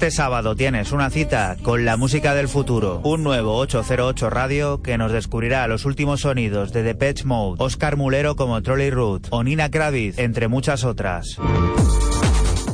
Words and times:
Este 0.00 0.12
sábado 0.12 0.56
tienes 0.56 0.92
una 0.92 1.10
cita 1.10 1.58
con 1.62 1.84
la 1.84 1.98
música 1.98 2.34
del 2.34 2.48
futuro, 2.48 3.02
un 3.04 3.22
nuevo 3.22 3.58
808 3.58 4.30
Radio 4.30 4.80
que 4.80 4.96
nos 4.96 5.12
descubrirá 5.12 5.66
los 5.66 5.84
últimos 5.84 6.22
sonidos 6.22 6.72
de 6.72 6.82
Depeche 6.82 7.24
Mode, 7.26 7.62
Oscar 7.62 7.98
Mulero 7.98 8.34
como 8.34 8.62
Trolley 8.62 8.88
Root 8.90 9.26
o 9.28 9.44
Nina 9.44 9.70
Kravitz, 9.70 10.18
entre 10.18 10.48
muchas 10.48 10.84
otras. 10.84 11.36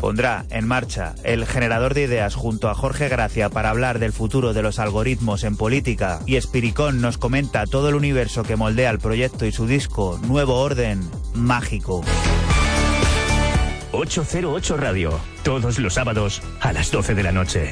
Pondrá 0.01 0.45
en 0.51 0.69
marcha 0.69 1.17
el 1.25 1.47
generador 1.47 1.95
de 1.95 2.05
ideas 2.05 2.37
junto 2.37 2.69
a 2.69 2.75
Jorge 2.75 3.09
Gracia 3.09 3.49
para 3.49 3.71
hablar 3.71 3.99
del 3.99 4.13
futuro 4.13 4.53
de 4.53 4.63
los 4.63 4.79
algoritmos 4.79 5.43
en 5.43 5.57
política 5.57 6.21
y 6.27 6.37
Espiricón 6.37 7.01
nos 7.01 7.19
comenta 7.19 7.67
todo 7.67 7.89
el 7.89 7.97
universo 7.97 8.45
que 8.45 8.55
moldea 8.55 8.91
el 8.91 9.01
proyecto 9.01 9.47
y 9.47 9.51
su 9.51 9.67
disco 9.67 10.21
Nuevo 10.23 10.61
Orden 10.61 11.01
Mágico. 11.35 12.05
808 13.97 14.77
Radio, 14.77 15.19
todos 15.43 15.79
los 15.79 15.95
sábados 15.95 16.43
a 16.61 16.73
las 16.73 16.91
12 16.91 17.15
de 17.15 17.23
la 17.23 17.33
noche. 17.33 17.71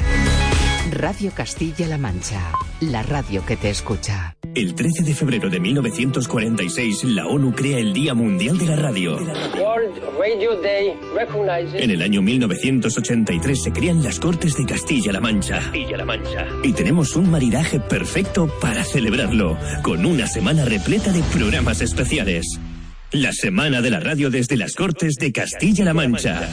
Radio 0.90 1.30
Castilla-La 1.34 1.98
Mancha, 1.98 2.40
la 2.80 3.02
radio 3.02 3.44
que 3.44 3.56
te 3.56 3.68
escucha. 3.68 4.34
El 4.54 4.74
13 4.74 5.02
de 5.02 5.14
febrero 5.14 5.50
de 5.50 5.60
1946, 5.60 7.04
la 7.04 7.26
ONU 7.26 7.54
crea 7.54 7.78
el 7.78 7.92
Día 7.92 8.14
Mundial 8.14 8.56
de 8.56 8.66
la 8.66 8.76
Radio. 8.76 9.18
En 11.74 11.90
el 11.90 12.00
año 12.00 12.22
1983 12.22 13.62
se 13.62 13.72
crean 13.72 14.02
las 14.02 14.18
Cortes 14.18 14.56
de 14.56 14.64
Castilla-La 14.64 15.20
Mancha. 15.20 15.58
Castilla-La 15.58 16.04
Mancha. 16.06 16.46
Y 16.62 16.72
tenemos 16.72 17.16
un 17.16 17.30
maridaje 17.30 17.80
perfecto 17.80 18.48
para 18.60 18.82
celebrarlo, 18.84 19.58
con 19.82 20.06
una 20.06 20.26
semana 20.26 20.64
repleta 20.64 21.12
de 21.12 21.22
programas 21.24 21.82
especiales. 21.82 22.58
La 23.14 23.32
Semana 23.32 23.80
de 23.80 23.90
la 23.90 24.00
Radio 24.00 24.28
desde 24.28 24.56
las 24.56 24.74
Cortes 24.74 25.14
de 25.14 25.30
Castilla-La 25.30 25.94
Mancha. 25.94 26.48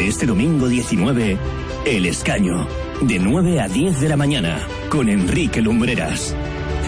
Este 0.00 0.24
domingo 0.24 0.66
19, 0.66 1.36
El 1.84 2.06
Escaño, 2.06 2.66
de 3.02 3.18
9 3.18 3.60
a 3.60 3.68
10 3.68 4.00
de 4.00 4.08
la 4.08 4.16
mañana, 4.16 4.66
con 4.88 5.10
Enrique 5.10 5.60
Lumbreras. 5.60 6.34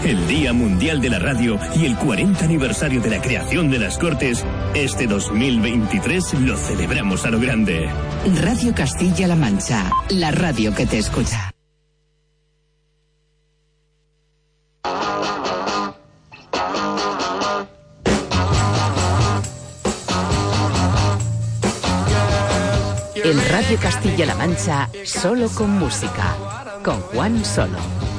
El 0.03 0.27
Día 0.27 0.51
Mundial 0.51 0.99
de 0.99 1.11
la 1.11 1.19
Radio 1.19 1.59
y 1.75 1.85
el 1.85 1.95
40 1.95 2.43
aniversario 2.43 3.01
de 3.01 3.11
la 3.11 3.21
creación 3.21 3.69
de 3.69 3.77
las 3.77 3.99
Cortes, 3.99 4.43
este 4.73 5.05
2023 5.05 6.33
lo 6.41 6.57
celebramos 6.57 7.23
a 7.23 7.29
lo 7.29 7.39
grande. 7.39 7.87
Radio 8.41 8.73
Castilla-La 8.73 9.35
Mancha, 9.35 9.91
la 10.09 10.31
radio 10.31 10.73
que 10.73 10.87
te 10.87 10.97
escucha. 10.97 11.51
En 23.31 23.39
Radio 23.49 23.77
Castilla-La 23.79 24.35
Mancha, 24.35 24.89
solo 25.05 25.47
con 25.55 25.69
música, 25.69 26.35
con 26.83 26.99
Juan 26.99 27.45
Solo. 27.45 28.10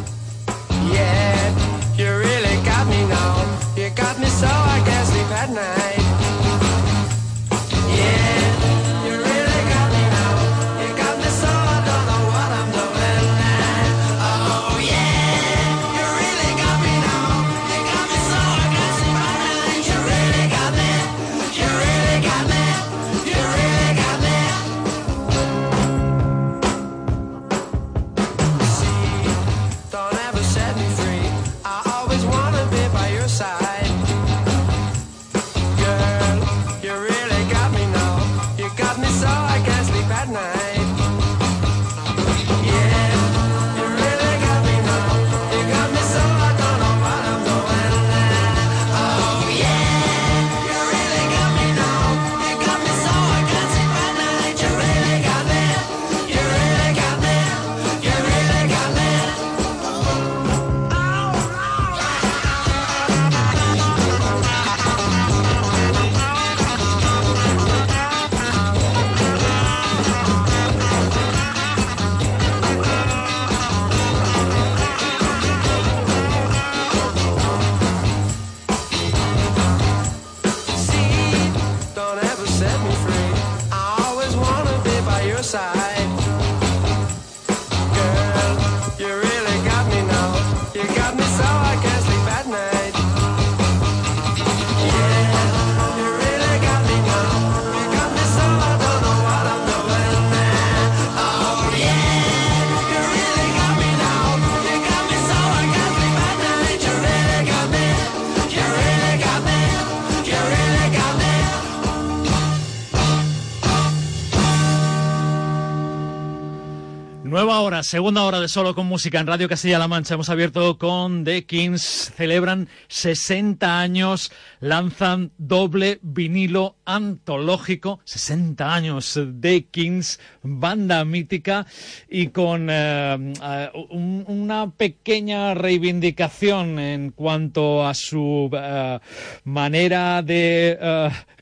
Segunda 117.83 118.23
hora 118.23 118.39
de 118.39 118.47
solo 118.47 118.77
con 118.77 118.87
música 118.87 119.19
en 119.19 119.27
Radio 119.27 119.49
Castilla-La 119.49 119.89
Mancha. 119.89 120.15
Hemos 120.15 120.29
abierto 120.29 120.79
con 120.79 121.25
The 121.25 121.47
Kings. 121.47 122.13
Celebran 122.17 122.69
60 122.87 123.81
años, 123.81 124.31
lanzan 124.61 125.33
doble 125.37 125.99
vinilo 126.01 126.77
antológico. 126.95 128.01
60 128.05 128.75
años 128.75 129.19
The 129.41 129.65
Kings, 129.67 130.21
banda 130.43 131.05
mítica 131.05 131.67
y 132.09 132.29
con 132.29 132.69
eh, 132.71 133.33
eh, 133.43 133.71
un- 133.91 134.25
una 134.27 134.71
pequeña 134.71 135.55
reivindicación 135.55 136.79
en 136.79 137.11
cuanto 137.11 137.87
a 137.87 137.95
su 137.95 138.51
eh, 138.53 138.99
manera 139.45 140.23
de 140.23 140.79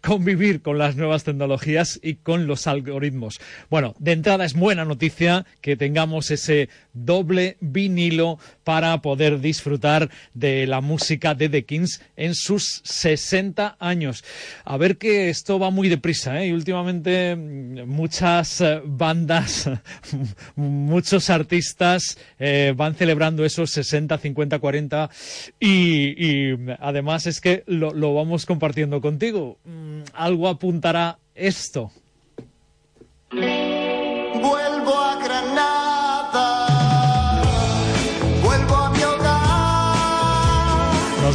convivir 0.02 0.62
con 0.62 0.78
las 0.78 0.96
nuevas 0.96 1.24
tecnologías 1.24 2.00
y 2.02 2.14
con 2.16 2.46
los 2.46 2.66
algoritmos. 2.66 3.38
Bueno, 3.68 3.94
de 3.98 4.12
entrada 4.12 4.44
es 4.44 4.54
buena 4.54 4.84
noticia 4.84 5.44
que 5.60 5.76
tengamos 5.76 6.30
ese 6.30 6.68
doble 6.94 7.56
vinilo 7.60 8.38
para 8.64 9.00
poder 9.02 9.40
disfrutar 9.40 10.10
de 10.34 10.66
la 10.66 10.80
música 10.80 11.34
de 11.34 11.48
The 11.48 11.64
Kings 11.64 12.00
en 12.16 12.34
sus 12.34 12.80
60 12.84 13.76
años. 13.78 14.24
A 14.64 14.76
ver 14.76 14.96
que 14.96 15.28
esto 15.40 15.58
va 15.58 15.70
muy 15.70 15.88
deprisa, 15.88 16.38
¿eh? 16.42 16.48
Y 16.48 16.52
últimamente 16.52 17.34
mm, 17.34 17.86
muchas 17.86 18.60
eh, 18.60 18.82
bandas, 18.84 19.70
muchos 20.54 21.30
artistas 21.30 22.18
eh, 22.38 22.74
van 22.76 22.94
celebrando 22.94 23.42
esos 23.46 23.70
60, 23.70 24.18
50, 24.18 24.58
40 24.58 25.10
y, 25.58 26.54
además 26.78 27.26
es 27.26 27.40
que 27.40 27.62
lo, 27.66 27.94
lo 27.94 28.14
vamos 28.14 28.44
compartiendo 28.44 29.00
contigo. 29.00 29.56
Mm, 29.64 30.02
Algo 30.12 30.46
apuntará 30.46 31.18
esto. 31.34 31.90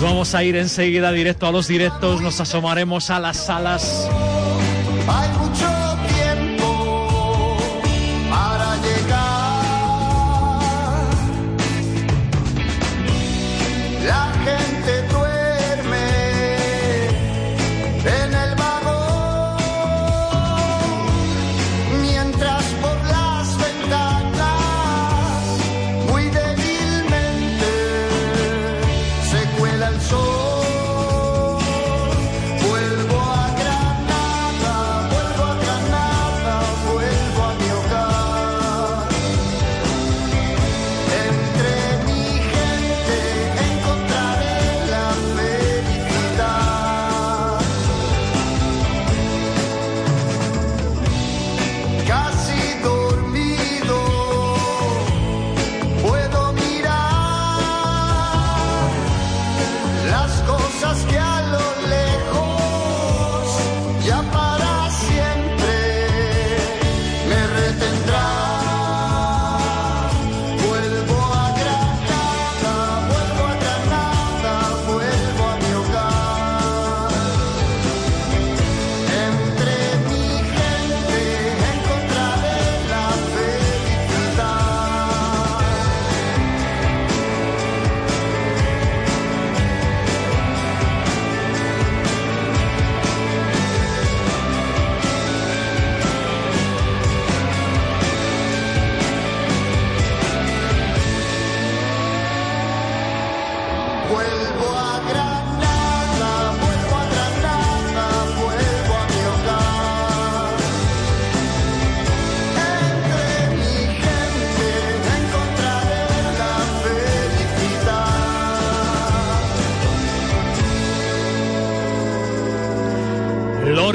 Vamos 0.01 0.36
a 0.36 0.44
ir 0.44 0.56
enseguida 0.56 1.12
directo 1.12 1.47
a 1.47 1.51
los 1.51 1.68
directos, 1.68 2.21
nos 2.21 2.39
asomaremos 2.39 3.09
a 3.09 3.19
las 3.19 3.38
salas. 3.38 4.09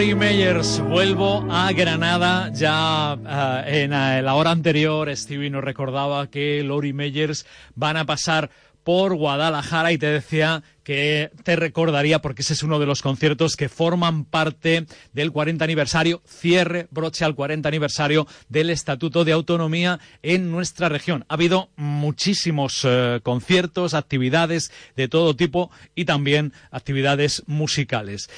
Lori 0.00 0.14
Meyers, 0.14 0.80
vuelvo 0.80 1.46
a 1.50 1.70
Granada. 1.72 2.50
Ya 2.54 3.18
eh, 3.66 3.82
en 3.82 3.92
eh, 3.92 4.22
la 4.22 4.34
hora 4.34 4.50
anterior, 4.50 5.14
Stevie 5.14 5.50
nos 5.50 5.62
recordaba 5.62 6.30
que 6.30 6.62
Lori 6.64 6.94
Meyers 6.94 7.44
van 7.74 7.98
a 7.98 8.06
pasar 8.06 8.48
por 8.82 9.14
Guadalajara 9.14 9.92
y 9.92 9.98
te 9.98 10.06
decía 10.06 10.62
que 10.84 11.30
te 11.44 11.54
recordaría 11.54 12.20
porque 12.20 12.40
ese 12.40 12.54
es 12.54 12.62
uno 12.62 12.78
de 12.78 12.86
los 12.86 13.02
conciertos 13.02 13.56
que 13.56 13.68
forman 13.68 14.24
parte 14.24 14.86
del 15.12 15.32
40 15.32 15.62
aniversario, 15.62 16.22
cierre, 16.26 16.88
broche 16.90 17.26
al 17.26 17.34
40 17.34 17.68
aniversario 17.68 18.26
del 18.48 18.70
Estatuto 18.70 19.26
de 19.26 19.32
Autonomía 19.32 20.00
en 20.22 20.50
nuestra 20.50 20.88
región. 20.88 21.26
Ha 21.28 21.34
habido 21.34 21.68
muchísimos 21.76 22.86
eh, 22.88 23.20
conciertos, 23.22 23.92
actividades 23.92 24.72
de 24.96 25.08
todo 25.08 25.36
tipo 25.36 25.70
y 25.94 26.06
también 26.06 26.54
actividades 26.70 27.42
musicales. 27.46 28.30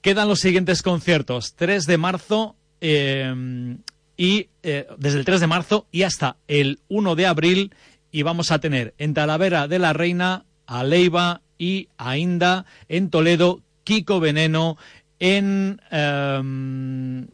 Quedan 0.00 0.28
los 0.28 0.40
siguientes 0.40 0.82
conciertos, 0.82 1.54
3 1.56 1.86
de 1.86 1.98
marzo 1.98 2.56
eh, 2.80 3.76
y 4.16 4.48
eh, 4.62 4.86
desde 4.98 5.18
el 5.18 5.24
3 5.24 5.40
de 5.40 5.46
marzo 5.46 5.86
y 5.92 6.02
hasta 6.02 6.36
el 6.48 6.80
1 6.88 7.16
de 7.16 7.26
abril 7.26 7.74
y 8.10 8.22
vamos 8.22 8.50
a 8.50 8.60
tener 8.60 8.94
en 8.98 9.14
Talavera 9.14 9.68
de 9.68 9.78
la 9.78 9.92
Reina, 9.92 10.44
a 10.66 10.84
Leiva 10.84 11.42
y 11.58 11.88
a 11.98 12.16
Inda, 12.16 12.64
en 12.88 13.10
Toledo, 13.10 13.60
Kiko 13.84 14.20
Veneno, 14.20 14.78
en 15.18 15.80
eh, 15.90 17.26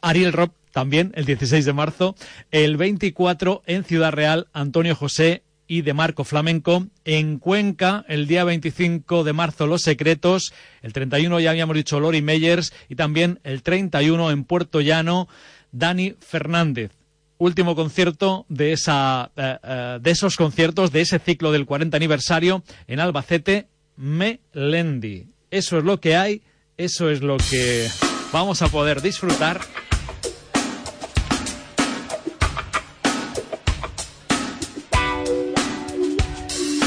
Ariel 0.00 0.32
Rob 0.32 0.52
también 0.72 1.12
el 1.14 1.24
16 1.24 1.64
de 1.64 1.72
marzo, 1.72 2.16
el 2.50 2.76
24 2.76 3.62
en 3.66 3.84
Ciudad 3.84 4.12
Real, 4.12 4.48
Antonio 4.52 4.96
José 4.96 5.42
y 5.66 5.82
de 5.82 5.94
Marco 5.94 6.24
Flamenco. 6.24 6.86
En 7.04 7.38
Cuenca, 7.38 8.04
el 8.08 8.26
día 8.26 8.44
25 8.44 9.24
de 9.24 9.32
marzo, 9.32 9.66
Los 9.66 9.82
Secretos. 9.82 10.52
El 10.82 10.92
31 10.92 11.40
ya 11.40 11.50
habíamos 11.50 11.76
dicho 11.76 12.00
Lori 12.00 12.22
Meyers. 12.22 12.72
Y 12.88 12.96
también 12.96 13.40
el 13.44 13.62
31 13.62 14.30
en 14.30 14.44
Puerto 14.44 14.80
Llano, 14.80 15.28
Dani 15.72 16.14
Fernández. 16.20 16.92
Último 17.38 17.74
concierto 17.74 18.46
de, 18.48 18.72
esa, 18.72 19.30
eh, 19.36 19.58
eh, 19.62 19.98
de 20.00 20.10
esos 20.10 20.36
conciertos, 20.36 20.92
de 20.92 21.00
ese 21.00 21.18
ciclo 21.18 21.52
del 21.52 21.66
40 21.66 21.96
aniversario 21.96 22.62
en 22.86 23.00
Albacete, 23.00 23.66
Melendi. 23.96 25.26
Eso 25.50 25.78
es 25.78 25.84
lo 25.84 26.00
que 26.00 26.16
hay, 26.16 26.42
eso 26.76 27.10
es 27.10 27.22
lo 27.22 27.36
que 27.36 27.88
vamos 28.32 28.62
a 28.62 28.68
poder 28.68 29.02
disfrutar. 29.02 29.60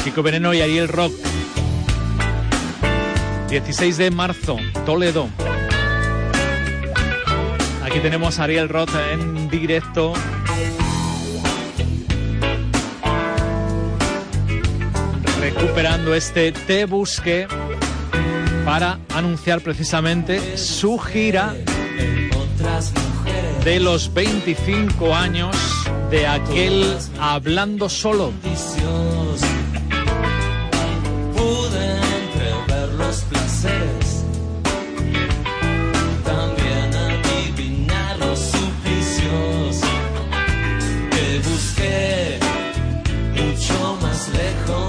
Kiko 0.04 0.22
Veneno 0.22 0.54
y 0.54 0.60
Ariel 0.60 0.88
Rock. 0.88 1.12
16 3.48 3.96
de 3.96 4.10
marzo, 4.10 4.56
Toledo. 4.84 5.28
Aquí 7.84 8.00
tenemos 8.00 8.38
a 8.38 8.44
Ariel 8.44 8.68
Roth 8.68 8.94
en 9.12 9.48
directo. 9.48 10.12
Recuperando 15.40 16.14
este 16.14 16.52
Te 16.52 16.84
Busque 16.84 17.48
para 18.64 18.98
anunciar 19.14 19.62
precisamente 19.62 20.58
su 20.58 20.98
gira 20.98 21.54
de 23.64 23.80
los 23.80 24.12
25 24.12 25.14
años 25.14 25.56
de 26.10 26.26
aquel 26.26 26.96
Hablando 27.18 27.88
Solo. 27.88 28.32
oddechom 44.38 44.87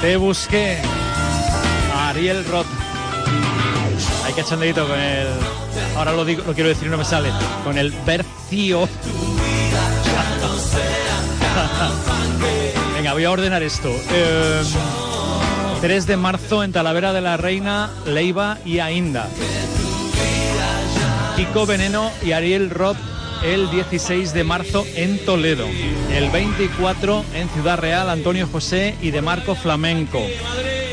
Te 0.00 0.16
busqué. 0.16 0.78
Ariel 1.94 2.44
Roth. 2.46 2.66
Hay 4.24 4.32
que 4.32 4.40
echandito 4.40 4.88
con 4.88 4.98
el. 4.98 5.28
Ahora 5.96 6.12
lo 6.12 6.24
digo, 6.24 6.42
lo 6.46 6.54
quiero 6.54 6.70
decir 6.70 6.88
y 6.88 6.90
no 6.90 6.96
me 6.96 7.04
sale. 7.04 7.30
Con 7.64 7.76
el 7.76 7.92
Bercio. 8.06 8.88
Venga, 12.94 13.12
voy 13.12 13.24
a 13.24 13.30
ordenar 13.30 13.62
esto. 13.62 13.90
Eh, 14.10 14.62
3 15.82 16.06
de 16.06 16.16
marzo 16.16 16.64
en 16.64 16.72
Talavera 16.72 17.12
de 17.12 17.20
la 17.20 17.36
Reina, 17.36 17.90
Leiva 18.06 18.56
y 18.64 18.78
Ainda. 18.78 19.28
Kiko 21.36 21.66
Veneno 21.66 22.10
y 22.22 22.32
Ariel 22.32 22.70
Roth 22.70 23.09
el 23.42 23.70
16 23.70 24.34
de 24.34 24.44
marzo 24.44 24.84
en 24.94 25.18
Toledo. 25.24 25.66
El 26.12 26.30
24 26.30 27.24
en 27.34 27.48
Ciudad 27.48 27.78
Real, 27.78 28.10
Antonio 28.10 28.46
José 28.46 28.94
y 29.00 29.10
de 29.10 29.22
Marco 29.22 29.54
Flamenco. 29.54 30.20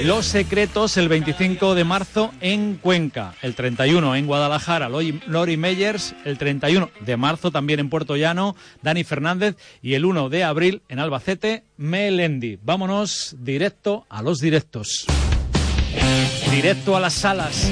Los 0.03 0.27
Secretos 0.27 0.95
el 0.97 1.09
25 1.09 1.75
de 1.75 1.83
marzo 1.83 2.31
en 2.39 2.75
Cuenca. 2.75 3.33
El 3.41 3.55
31 3.55 4.15
en 4.15 4.27
Guadalajara, 4.27 4.89
Lori 4.89 5.57
Meyers. 5.57 6.15
El 6.23 6.37
31 6.37 6.89
de 6.99 7.17
marzo 7.17 7.51
también 7.51 7.79
en 7.79 7.89
Puerto 7.89 8.15
Llano, 8.15 8.55
Dani 8.81 9.03
Fernández. 9.03 9.55
Y 9.81 9.95
el 9.95 10.05
1 10.05 10.29
de 10.29 10.43
abril 10.43 10.81
en 10.87 10.99
Albacete, 10.99 11.63
Melendi. 11.77 12.59
Vámonos 12.63 13.35
directo 13.39 14.05
a 14.09 14.21
los 14.21 14.39
directos. 14.39 15.05
Directo 16.51 16.95
a 16.95 16.99
las 16.99 17.13
salas. 17.13 17.69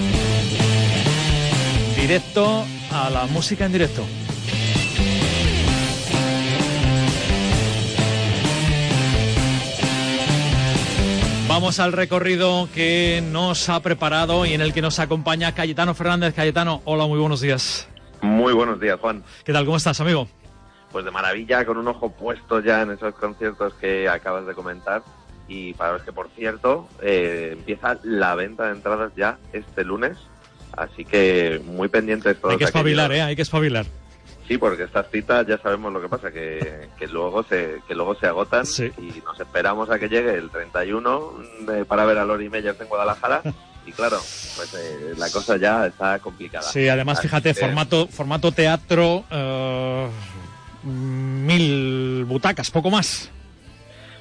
Directo 2.00 2.66
a 2.92 3.10
la 3.10 3.26
música 3.28 3.66
en 3.66 3.72
directo. 3.72 4.04
Vamos 11.66 11.80
al 11.80 11.94
recorrido 11.94 12.70
que 12.76 13.24
nos 13.32 13.70
ha 13.70 13.80
preparado 13.80 14.46
y 14.46 14.54
en 14.54 14.62
el 14.62 14.72
que 14.72 14.84
nos 14.84 15.00
acompaña 15.00 15.56
Cayetano 15.56 15.96
Fernández. 15.96 16.36
Cayetano, 16.36 16.84
hola, 16.86 17.08
muy 17.08 17.18
buenos 17.18 17.42
días. 17.42 17.88
Muy 18.22 18.54
buenos 18.54 18.80
días, 18.80 19.00
Juan. 19.00 19.24
¿Qué 19.44 19.52
tal? 19.52 19.66
¿Cómo 19.66 19.76
estás, 19.76 20.00
amigo? 20.00 20.28
Pues 20.92 21.06
de 21.06 21.10
maravilla, 21.10 21.66
con 21.66 21.78
un 21.78 21.88
ojo 21.88 22.12
puesto 22.12 22.60
ya 22.60 22.84
en 22.84 22.92
esos 22.92 23.16
conciertos 23.16 23.74
que 23.82 24.08
acabas 24.08 24.46
de 24.46 24.54
comentar. 24.54 25.02
Y 25.48 25.74
para 25.74 25.94
los 25.94 26.04
que, 26.04 26.12
por 26.14 26.30
cierto, 26.36 26.88
eh, 27.02 27.50
empieza 27.54 27.98
la 28.04 28.36
venta 28.36 28.66
de 28.66 28.74
entradas 28.74 29.12
ya 29.18 29.40
este 29.52 29.84
lunes. 29.84 30.20
Así 30.78 31.04
que 31.04 31.60
muy 31.66 31.88
pendientes 31.88 32.40
todos. 32.40 32.52
Hay 32.52 32.60
que 32.60 32.66
espabilar, 32.66 33.06
aquellos- 33.08 33.24
¿eh? 33.26 33.28
Hay 33.28 33.36
que 33.36 33.42
espabilar. 33.42 33.88
Sí, 34.48 34.58
porque 34.60 34.84
estas 34.84 35.10
citas 35.12 35.46
ya 35.48 35.58
sabemos 35.58 35.92
lo 35.92 36.00
que 36.02 36.08
pasa, 36.08 36.32
que, 36.32 36.90
que 37.00 37.08
luego 37.08 37.44
se 37.44 37.82
que 37.88 37.96
luego 37.96 38.14
se 38.16 38.28
agotan 38.28 38.66
Sí. 38.66 38.92
y 39.00 39.22
nos 39.26 39.40
esperamos 39.40 39.90
a 39.90 39.98
que 39.98 40.08
llegue 40.08 40.36
el 40.36 40.50
31 40.52 41.34
eh, 41.74 41.86
para 41.88 42.06
ver 42.06 42.18
a 42.20 42.26
Lori 42.26 42.50
Meyers 42.50 42.80
en 42.80 42.88
Guadalajara. 42.88 43.42
Y 43.88 43.92
claro, 43.92 44.18
pues 44.18 44.74
eh, 44.74 45.14
la 45.16 45.30
cosa 45.30 45.58
ya 45.58 45.86
está 45.86 46.18
complicada. 46.18 46.64
Sí, 46.64 46.90
además, 46.90 47.20
Así 47.20 47.28
fíjate, 47.28 47.54
que- 47.54 47.60
formato, 47.60 48.08
formato 48.08 48.52
teatro, 48.52 49.24
eh, 49.30 50.10
mil 50.84 52.26
butacas, 52.26 52.72
poco 52.72 52.90
más. 52.90 53.30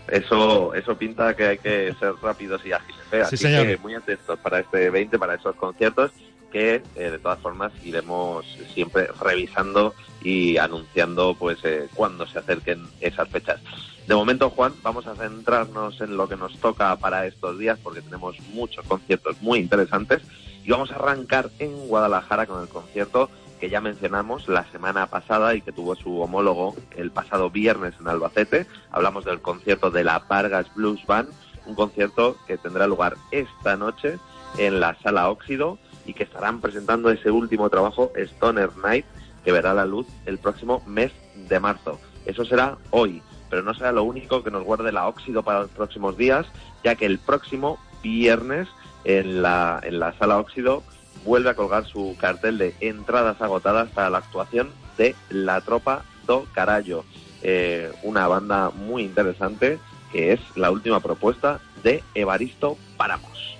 Eso, 0.08 0.74
eso 0.74 0.96
pinta 0.98 1.34
que 1.34 1.46
hay 1.46 1.58
que 1.58 1.94
ser 1.98 2.12
rápidos 2.22 2.60
y 2.66 2.72
ágiles. 2.72 3.00
¿eh? 3.10 3.10
Sí, 3.10 3.20
Así 3.22 3.36
señor. 3.38 3.66
que 3.66 3.76
muy 3.78 3.94
atentos 3.94 4.38
para 4.40 4.60
este 4.60 4.90
20, 4.90 5.18
para 5.18 5.34
esos 5.36 5.56
conciertos, 5.56 6.10
que 6.54 6.84
eh, 6.94 7.10
de 7.10 7.18
todas 7.18 7.40
formas 7.40 7.72
iremos 7.84 8.46
siempre 8.72 9.08
revisando 9.20 9.92
y 10.22 10.56
anunciando 10.56 11.34
pues 11.36 11.58
eh, 11.64 11.88
cuando 11.96 12.28
se 12.28 12.38
acerquen 12.38 12.86
esas 13.00 13.28
fechas. 13.28 13.60
De 14.06 14.14
momento, 14.14 14.50
Juan, 14.50 14.72
vamos 14.80 15.08
a 15.08 15.16
centrarnos 15.16 16.00
en 16.00 16.16
lo 16.16 16.28
que 16.28 16.36
nos 16.36 16.56
toca 16.58 16.94
para 16.94 17.26
estos 17.26 17.58
días 17.58 17.76
porque 17.82 18.02
tenemos 18.02 18.38
muchos 18.52 18.86
conciertos 18.86 19.42
muy 19.42 19.58
interesantes 19.58 20.22
y 20.64 20.70
vamos 20.70 20.92
a 20.92 20.94
arrancar 20.94 21.50
en 21.58 21.88
Guadalajara 21.88 22.46
con 22.46 22.62
el 22.62 22.68
concierto 22.68 23.30
que 23.58 23.68
ya 23.68 23.80
mencionamos 23.80 24.46
la 24.46 24.64
semana 24.70 25.08
pasada 25.08 25.56
y 25.56 25.60
que 25.60 25.72
tuvo 25.72 25.96
su 25.96 26.20
homólogo 26.20 26.76
el 26.96 27.10
pasado 27.10 27.50
viernes 27.50 27.94
en 27.98 28.06
Albacete. 28.06 28.68
Hablamos 28.92 29.24
del 29.24 29.40
concierto 29.40 29.90
de 29.90 30.04
la 30.04 30.20
Vargas 30.20 30.72
Blues 30.76 31.04
Band, 31.04 31.30
un 31.66 31.74
concierto 31.74 32.36
que 32.46 32.58
tendrá 32.58 32.86
lugar 32.86 33.16
esta 33.32 33.76
noche 33.76 34.20
en 34.56 34.78
la 34.78 34.96
Sala 35.02 35.30
Óxido 35.30 35.78
y 36.06 36.14
que 36.14 36.24
estarán 36.24 36.60
presentando 36.60 37.10
ese 37.10 37.30
último 37.30 37.70
trabajo, 37.70 38.12
Stoner 38.16 38.76
Night, 38.76 39.06
que 39.44 39.52
verá 39.52 39.74
la 39.74 39.86
luz 39.86 40.06
el 40.26 40.38
próximo 40.38 40.82
mes 40.86 41.12
de 41.48 41.60
marzo. 41.60 42.00
Eso 42.26 42.44
será 42.44 42.78
hoy, 42.90 43.22
pero 43.50 43.62
no 43.62 43.74
será 43.74 43.92
lo 43.92 44.04
único 44.04 44.42
que 44.42 44.50
nos 44.50 44.64
guarde 44.64 44.92
la 44.92 45.06
Óxido 45.06 45.42
para 45.42 45.60
los 45.60 45.70
próximos 45.70 46.16
días, 46.16 46.46
ya 46.82 46.94
que 46.94 47.06
el 47.06 47.18
próximo 47.18 47.78
viernes 48.02 48.68
en 49.04 49.42
la, 49.42 49.80
en 49.82 49.98
la 49.98 50.16
Sala 50.18 50.38
Óxido 50.38 50.82
vuelve 51.24 51.50
a 51.50 51.54
colgar 51.54 51.86
su 51.86 52.16
cartel 52.18 52.58
de 52.58 52.74
entradas 52.80 53.40
agotadas 53.40 53.90
para 53.90 54.10
la 54.10 54.18
actuación 54.18 54.70
de 54.98 55.14
La 55.30 55.60
Tropa 55.60 56.04
do 56.26 56.46
Carallo, 56.52 57.04
eh, 57.42 57.92
una 58.02 58.26
banda 58.26 58.70
muy 58.70 59.02
interesante 59.02 59.78
que 60.12 60.32
es 60.32 60.40
la 60.56 60.70
última 60.70 61.00
propuesta 61.00 61.60
de 61.82 62.02
Evaristo 62.14 62.78
Páramos. 62.96 63.53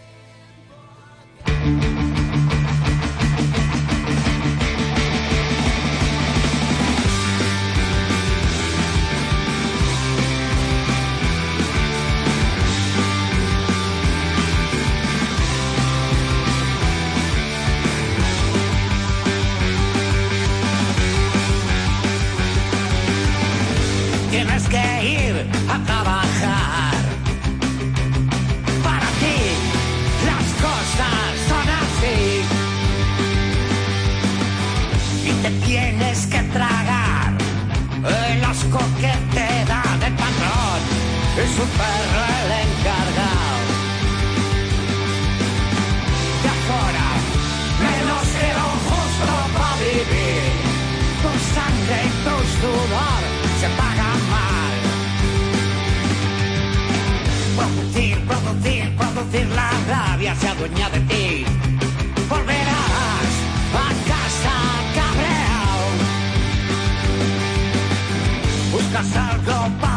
Que 36.35 36.43
tragar 36.59 37.33
el 38.33 38.45
asco 38.45 38.81
que 39.01 39.13
te 39.35 39.49
da 39.71 39.83
del 40.03 40.15
patrón. 40.23 40.81
Es 41.43 41.53
un 41.65 41.71
perro 41.79 42.23
el 42.39 42.51
encargado. 42.65 43.59
De 46.43 46.49
afuera, 46.57 47.09
menos 47.87 48.27
que 48.39 48.51
lo 48.59 48.69
justo 48.89 49.35
para 49.57 49.77
vivir. 49.83 50.53
Tu 51.23 51.31
sangre 51.55 51.97
y 52.09 52.13
tu 52.25 52.37
sudor 52.57 53.23
se 53.61 53.69
pagan 53.81 54.21
mal. 54.35 54.77
Producir, 57.59 58.17
producir, 58.31 58.85
producir 59.01 59.47
la 59.61 59.71
rabia 59.93 60.35
se 60.35 60.49
adueña 60.49 60.91
de 60.91 61.01
ti. 61.11 61.24
Buscas 69.05 69.17
algo 69.17 69.81
para 69.81 69.94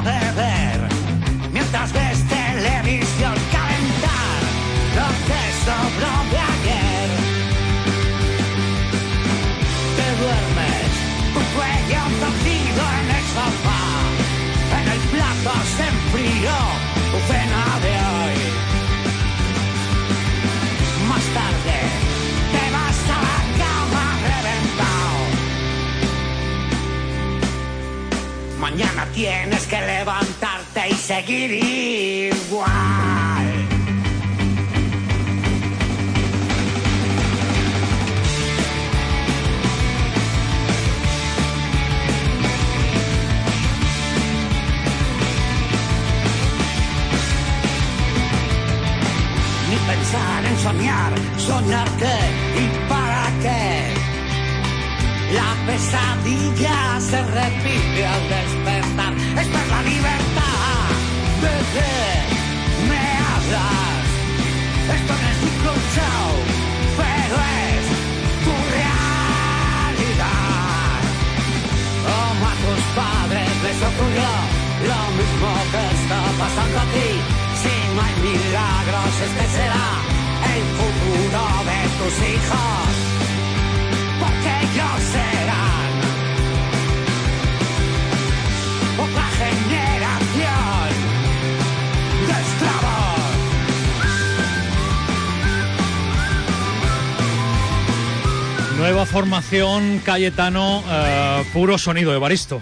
tienes 29.18 29.66
que 29.66 29.82
levantarte 29.82 30.90
y 30.90 30.94
seguir 30.94 31.52
igual. 31.52 32.68
ni 49.70 49.78
pensar 49.78 50.46
en 50.46 50.58
soñar, 50.60 51.14
soñar 51.38 51.90
qué 51.98 52.18
y 52.62 52.77
pesadilla 55.68 57.00
se 57.00 57.20
repite 57.22 58.02
al 58.06 58.24
despertar. 58.36 59.14
Esta 59.44 59.58
es 59.64 59.70
la 59.76 59.82
libertad. 59.92 60.88
¿De 61.44 61.54
me 62.90 63.04
hablas? 63.32 64.06
Esto 64.98 65.14
no 65.22 65.28
es 65.34 65.40
un 65.50 65.56
pero 67.02 67.36
es 67.68 67.86
tu 68.46 68.54
realidad. 68.78 70.20
Como 72.08 72.44
a 72.48 72.56
tus 72.64 72.82
padres 73.00 73.52
les 73.66 73.80
ocurrió 73.90 74.32
lo 74.92 75.02
mismo 75.20 75.50
que 75.72 75.84
está 76.00 76.20
pasando 76.42 76.78
a 76.80 76.88
ti. 76.96 77.10
Si 77.62 77.76
no 77.94 78.00
hay 78.06 78.16
milagros, 78.28 79.12
este 79.28 79.46
será 79.58 79.88
el 80.56 80.64
futuro 80.80 81.44
de 81.70 81.80
tus 82.00 82.16
hijos. 82.32 82.90
Porque 84.22 84.52
ellos 84.66 85.07
Nueva 98.88 99.06
formación, 99.06 100.00
Cayetano, 100.00 100.82
eh, 100.90 101.44
puro 101.52 101.78
sonido, 101.78 102.14
Evaristo. 102.14 102.62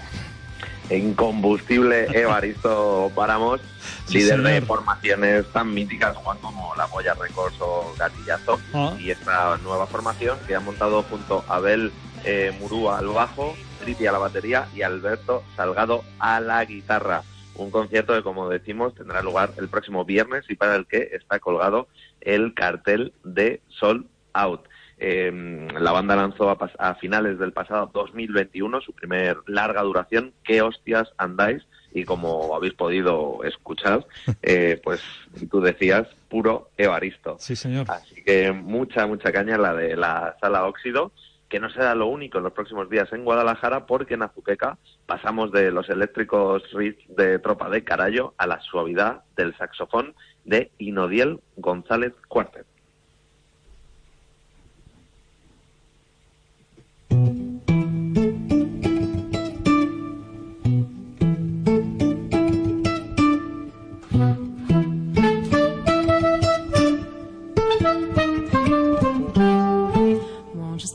En 0.89 1.13
combustible 1.13 2.07
Evaristo 2.19 3.11
Páramos, 3.13 3.61
Sí, 4.07 4.17
líder 4.17 4.41
de 4.41 4.61
formaciones 4.63 5.45
tan 5.53 5.71
míticas 5.71 6.17
Juan 6.17 6.39
como 6.39 6.73
La 6.77 6.87
Polla 6.87 7.13
Records 7.13 7.57
o 7.59 7.93
Gatillazo. 7.99 8.59
Ah. 8.73 8.95
Y 8.99 9.11
esta 9.11 9.57
nueva 9.57 9.85
formación 9.85 10.39
que 10.47 10.55
ha 10.55 10.59
montado 10.59 11.03
junto 11.03 11.45
a 11.47 11.57
Abel 11.57 11.91
eh, 12.23 12.51
Murúa 12.59 12.97
al 12.97 13.09
bajo, 13.09 13.55
Triti 13.81 14.07
a 14.07 14.11
la 14.11 14.17
batería 14.17 14.67
y 14.73 14.81
Alberto 14.81 15.43
Salgado 15.55 16.03
a 16.17 16.39
la 16.39 16.65
guitarra. 16.65 17.21
Un 17.53 17.69
concierto 17.69 18.15
que, 18.15 18.23
como 18.23 18.49
decimos, 18.49 18.95
tendrá 18.95 19.21
lugar 19.21 19.53
el 19.57 19.69
próximo 19.69 20.05
viernes 20.05 20.43
y 20.49 20.55
para 20.55 20.75
el 20.75 20.87
que 20.87 21.07
está 21.13 21.37
colgado 21.37 21.87
el 22.19 22.55
cartel 22.55 23.13
de 23.23 23.61
Sold 23.69 24.07
Out. 24.33 24.61
Eh, 24.97 25.67
la 25.77 25.91
banda 25.91 26.15
lanzó 26.15 26.49
a, 26.49 26.57
a 26.79 26.95
finales 26.95 27.37
del 27.37 27.51
pasado 27.51 27.91
2021 27.93 28.81
su 28.81 28.93
primer 28.93 29.37
larga 29.45 29.81
duración, 29.81 30.33
¿Qué 30.43 30.61
hostias 30.61 31.11
andáis? 31.17 31.63
Y 31.93 32.03
como 32.03 32.55
habéis 32.55 32.73
podido 32.73 33.43
escuchar, 33.43 34.05
eh, 34.41 34.79
pues 34.83 35.01
tú 35.49 35.61
decías, 35.61 36.07
puro 36.29 36.69
Evaristo. 36.77 37.37
Sí, 37.39 37.55
señor. 37.55 37.85
Así 37.89 38.21
que 38.23 38.51
mucha, 38.51 39.07
mucha 39.07 39.31
caña 39.31 39.57
la 39.57 39.73
de 39.73 39.95
la 39.95 40.35
sala 40.41 40.65
óxido, 40.65 41.11
que 41.49 41.59
no 41.59 41.69
será 41.69 41.95
lo 41.95 42.07
único 42.07 42.37
en 42.37 42.43
los 42.43 42.53
próximos 42.53 42.89
días 42.89 43.11
en 43.13 43.23
Guadalajara, 43.23 43.85
porque 43.85 44.15
en 44.15 44.23
Azuqueca 44.23 44.77
pasamos 45.05 45.51
de 45.51 45.71
los 45.71 45.89
eléctricos 45.89 46.63
riffs 46.73 47.03
de 47.15 47.39
tropa 47.39 47.69
de 47.69 47.83
Carallo 47.83 48.33
a 48.37 48.47
la 48.47 48.59
suavidad 48.61 49.23
del 49.37 49.55
saxofón 49.57 50.15
de 50.43 50.71
Inodiel 50.79 51.39
González 51.55 52.13
Cuartet. 52.27 52.65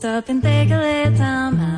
stop 0.01 0.29
and 0.29 0.41
take 0.41 0.71
a 0.71 0.77
little 0.77 1.15
time 1.15 1.70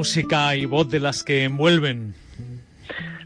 música 0.00 0.56
y 0.56 0.64
voz 0.64 0.88
de 0.88 0.98
las 0.98 1.22
que 1.22 1.44
envuelven. 1.44 2.14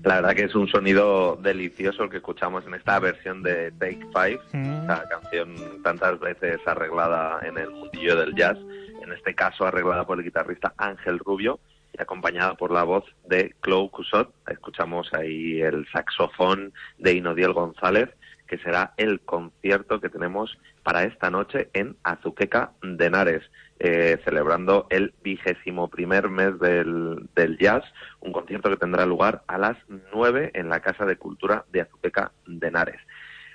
La 0.02 0.16
verdad 0.16 0.34
que 0.34 0.42
es 0.46 0.56
un 0.56 0.66
sonido 0.66 1.38
delicioso 1.40 2.02
el 2.02 2.10
que 2.10 2.16
escuchamos 2.16 2.66
en 2.66 2.74
esta 2.74 2.98
versión 2.98 3.44
de 3.44 3.70
Take 3.78 4.04
Five, 4.12 4.40
Mm. 4.52 4.87
la 4.88 5.04
canción 5.08 5.54
tantas 5.84 6.18
veces 6.18 6.58
arreglada 6.66 7.38
en 7.46 7.58
el 7.58 7.70
mundillo 7.70 8.16
del 8.16 8.34
jazz, 8.34 8.58
en 9.00 9.12
este 9.12 9.37
caso 9.37 9.64
arreglada 9.64 10.04
por 10.04 10.18
el 10.18 10.24
guitarrista 10.24 10.74
Ángel 10.76 11.20
Rubio 11.20 11.60
y 11.96 12.02
acompañada 12.02 12.54
por 12.56 12.72
la 12.72 12.82
voz 12.82 13.04
de 13.28 13.54
Chloe 13.62 13.88
Cusot. 13.90 14.34
Escuchamos 14.48 15.14
ahí 15.14 15.60
el 15.62 15.87
saxofón 15.92 16.72
de 16.98 17.12
Inodiel 17.12 17.52
González, 17.52 18.10
que 18.48 18.58
será 18.58 18.94
el 18.96 19.20
concierto 19.20 20.00
que 20.00 20.08
tenemos 20.08 20.58
para 20.82 21.04
esta 21.04 21.30
noche 21.30 21.68
en 21.72 21.94
Azuqueca 22.02 22.72
de 22.82 23.06
Henares, 23.06 23.42
eh, 23.80 24.18
celebrando 24.24 24.87
el 24.90 25.14
vigésimo 25.22 25.88
primer 25.88 26.28
mes 26.28 26.58
del, 26.58 27.28
del 27.34 27.58
jazz, 27.58 27.84
un 28.20 28.32
concierto 28.32 28.70
que 28.70 28.76
tendrá 28.76 29.04
lugar 29.06 29.42
a 29.46 29.58
las 29.58 29.76
nueve 30.12 30.50
en 30.54 30.68
la 30.68 30.80
Casa 30.80 31.04
de 31.04 31.16
Cultura 31.16 31.64
de 31.72 31.82
Azuqueca 31.82 32.32
de 32.46 32.68
Henares. 32.68 33.00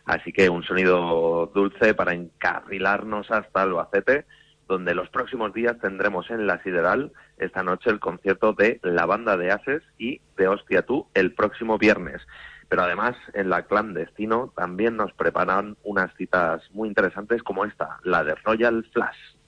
Así 0.06 0.34
que 0.34 0.50
un 0.50 0.64
sonido 0.64 1.52
dulce 1.54 1.94
para 1.94 2.14
encarrilarnos 2.14 3.30
hasta 3.32 3.62
Albacete, 3.62 4.26
donde 4.68 4.94
los 4.94 5.10
próximos 5.10 5.54
días 5.54 5.78
tendremos 5.80 6.30
en 6.30 6.48
la 6.48 6.62
Sideral 6.64 7.12
esta 7.38 7.64
noche 7.64 7.90
el 7.90 8.00
concierto 8.00 8.54
de 8.54 8.80
la 8.84 9.06
banda 9.06 9.38
de 9.38 9.52
Ases 9.52 9.84
y 9.98 10.22
de 10.38 10.48
Hostia 10.48 10.84
Tú 10.84 11.08
el 11.14 11.34
próximo 11.34 11.78
viernes. 11.78 12.22
Pero 12.70 12.84
además 12.84 13.16
en 13.34 13.50
la 13.50 13.64
clandestino 13.64 14.54
también 14.56 14.96
nos 14.96 15.12
preparan 15.14 15.76
unas 15.84 16.14
citas 16.16 16.62
muy 16.72 16.88
interesantes 16.88 17.42
como 17.42 17.66
esta, 17.66 18.00
la 18.04 18.24
de 18.24 18.36
Royal 18.36 18.86
Flash. 18.94 19.39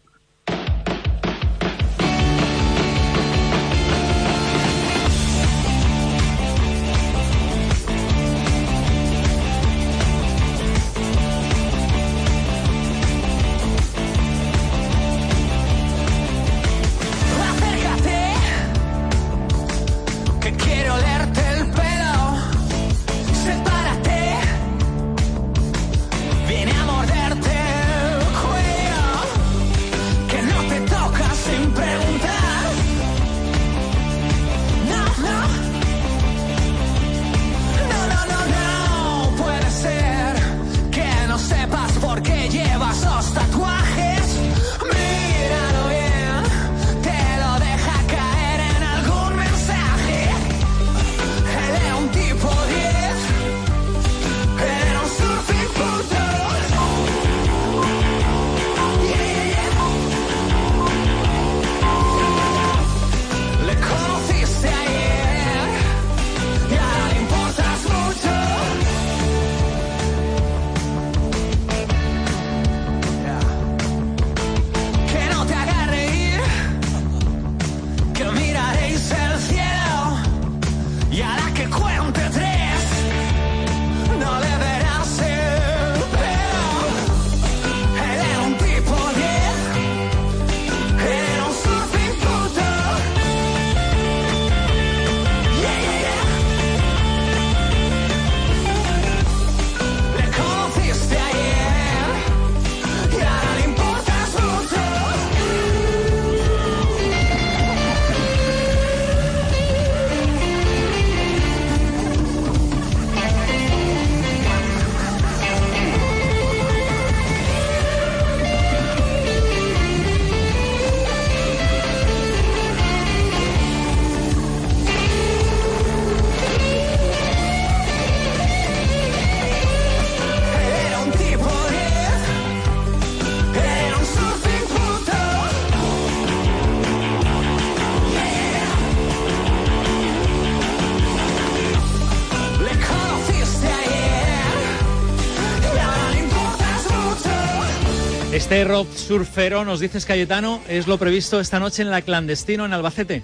Este 148.52 148.66
rock 148.66 148.90
surfero, 148.90 149.64
nos 149.64 149.80
dices 149.80 150.06
Cayetano, 150.06 150.60
es 150.68 150.86
lo 150.86 150.98
previsto 150.98 151.40
esta 151.40 151.58
noche 151.58 151.84
en 151.84 151.90
la 151.90 152.02
clandestino 152.02 152.66
en 152.66 152.74
Albacete. 152.74 153.24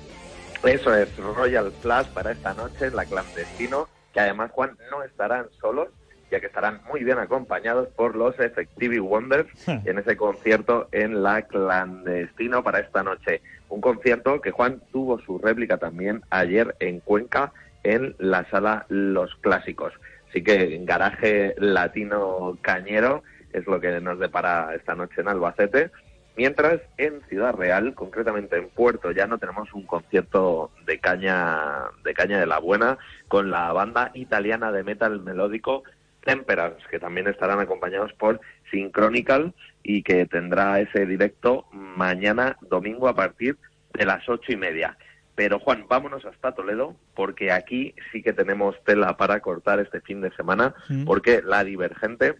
Eso 0.63 0.95
es 0.95 1.13
Royal 1.17 1.69
Flash 1.81 2.07
para 2.13 2.31
esta 2.31 2.53
noche 2.53 2.85
en 2.85 2.95
la 2.95 3.03
clandestino, 3.03 3.89
que 4.13 4.21
además 4.21 4.51
Juan 4.51 4.77
no 4.89 5.03
estarán 5.03 5.47
solos, 5.59 5.89
ya 6.31 6.39
que 6.39 6.45
estarán 6.45 6.79
muy 6.89 7.03
bien 7.03 7.17
acompañados 7.17 7.89
por 7.89 8.15
los 8.15 8.39
Effectivity 8.39 8.99
Wonders 8.99 9.49
en 9.67 9.99
ese 9.99 10.15
concierto 10.15 10.87
en 10.93 11.21
la 11.21 11.41
clandestino 11.41 12.63
para 12.63 12.79
esta 12.79 13.03
noche. 13.03 13.41
Un 13.67 13.81
concierto 13.81 14.39
que 14.39 14.51
Juan 14.51 14.81
tuvo 14.93 15.19
su 15.19 15.39
réplica 15.39 15.75
también 15.75 16.21
ayer 16.29 16.73
en 16.79 17.01
Cuenca 17.01 17.51
en 17.83 18.15
la 18.17 18.49
sala 18.49 18.85
Los 18.87 19.35
Clásicos. 19.41 19.91
Así 20.29 20.41
que 20.41 20.73
en 20.73 20.85
garaje 20.85 21.53
latino 21.57 22.57
cañero 22.61 23.23
es 23.53 23.65
lo 23.65 23.79
que 23.79 23.99
nos 24.01 24.19
depara 24.19 24.73
esta 24.75 24.95
noche 24.95 25.21
en 25.21 25.27
Albacete. 25.29 25.91
Mientras 26.35 26.79
en 26.97 27.21
Ciudad 27.29 27.55
Real, 27.55 27.95
concretamente 27.95 28.57
en 28.57 28.69
Puerto 28.69 29.11
Llano, 29.11 29.39
tenemos 29.39 29.73
un 29.73 29.87
concierto 29.87 30.71
de 30.85 30.99
caña 30.99 31.85
de 32.03 32.13
caña 32.13 32.39
de 32.39 32.45
la 32.45 32.59
buena 32.59 32.99
con 33.27 33.49
la 33.49 33.73
banda 33.73 34.11
italiana 34.13 34.71
de 34.71 34.83
metal 34.83 35.19
melódico 35.21 35.83
Temperance, 36.23 36.85
que 36.91 36.99
también 36.99 37.27
estarán 37.27 37.59
acompañados 37.59 38.13
por 38.13 38.39
Synchronical 38.69 39.53
y 39.81 40.03
que 40.03 40.25
tendrá 40.25 40.79
ese 40.79 41.05
directo 41.05 41.65
mañana 41.71 42.57
domingo 42.61 43.07
a 43.07 43.15
partir 43.15 43.57
de 43.93 44.05
las 44.05 44.27
ocho 44.29 44.51
y 44.51 44.57
media. 44.57 44.97
Pero 45.35 45.59
Juan, 45.59 45.85
vámonos 45.87 46.25
hasta 46.25 46.53
Toledo, 46.53 46.95
porque 47.15 47.51
aquí 47.51 47.95
sí 48.11 48.21
que 48.21 48.33
tenemos 48.33 48.75
tela 48.83 49.17
para 49.17 49.39
cortar 49.39 49.79
este 49.79 50.01
fin 50.01 50.19
de 50.19 50.31
semana, 50.31 50.75
porque 51.05 51.41
la 51.43 51.63
Divergente 51.63 52.35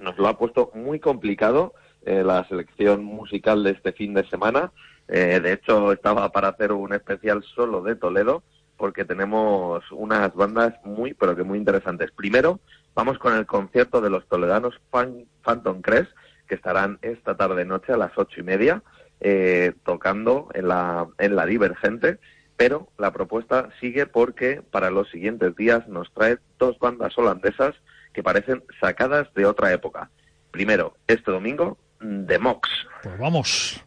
nos 0.00 0.16
lo 0.18 0.28
ha 0.28 0.38
puesto 0.38 0.70
muy 0.74 1.00
complicado 1.00 1.74
eh, 2.04 2.22
la 2.24 2.46
selección 2.48 3.04
musical 3.04 3.62
de 3.64 3.70
este 3.72 3.92
fin 3.92 4.14
de 4.14 4.28
semana. 4.28 4.72
Eh, 5.08 5.40
de 5.40 5.52
hecho, 5.52 5.92
estaba 5.92 6.30
para 6.30 6.48
hacer 6.48 6.72
un 6.72 6.92
especial 6.92 7.42
solo 7.54 7.82
de 7.82 7.96
Toledo, 7.96 8.42
porque 8.76 9.04
tenemos 9.04 9.84
unas 9.92 10.34
bandas 10.34 10.74
muy, 10.84 11.14
pero 11.14 11.34
que 11.34 11.42
muy 11.42 11.58
interesantes. 11.58 12.10
Primero, 12.10 12.60
vamos 12.94 13.18
con 13.18 13.34
el 13.34 13.46
concierto 13.46 14.00
de 14.00 14.10
los 14.10 14.26
toledanos 14.26 14.74
Fan- 14.90 15.26
Phantom 15.42 15.80
Crest, 15.80 16.10
que 16.46 16.56
estarán 16.56 16.98
esta 17.02 17.36
tarde 17.36 17.64
noche 17.64 17.92
a 17.92 17.96
las 17.96 18.12
ocho 18.16 18.40
y 18.40 18.42
media, 18.42 18.82
eh, 19.20 19.72
tocando 19.84 20.48
en 20.54 20.68
la, 20.68 21.08
en 21.18 21.36
la 21.36 21.46
Divergente. 21.46 22.18
Pero 22.56 22.88
la 22.98 23.12
propuesta 23.12 23.68
sigue 23.80 24.06
porque 24.06 24.62
para 24.70 24.90
los 24.90 25.10
siguientes 25.10 25.54
días 25.56 25.86
nos 25.88 26.12
trae 26.12 26.38
dos 26.58 26.78
bandas 26.78 27.16
holandesas 27.18 27.74
que 28.16 28.22
parecen 28.22 28.64
sacadas 28.80 29.28
de 29.34 29.44
otra 29.44 29.70
época. 29.72 30.10
Primero, 30.50 30.96
este 31.06 31.30
domingo, 31.30 31.76
The 32.00 32.38
Mox. 32.38 32.66
Pues 33.02 33.18
vamos. 33.18 33.84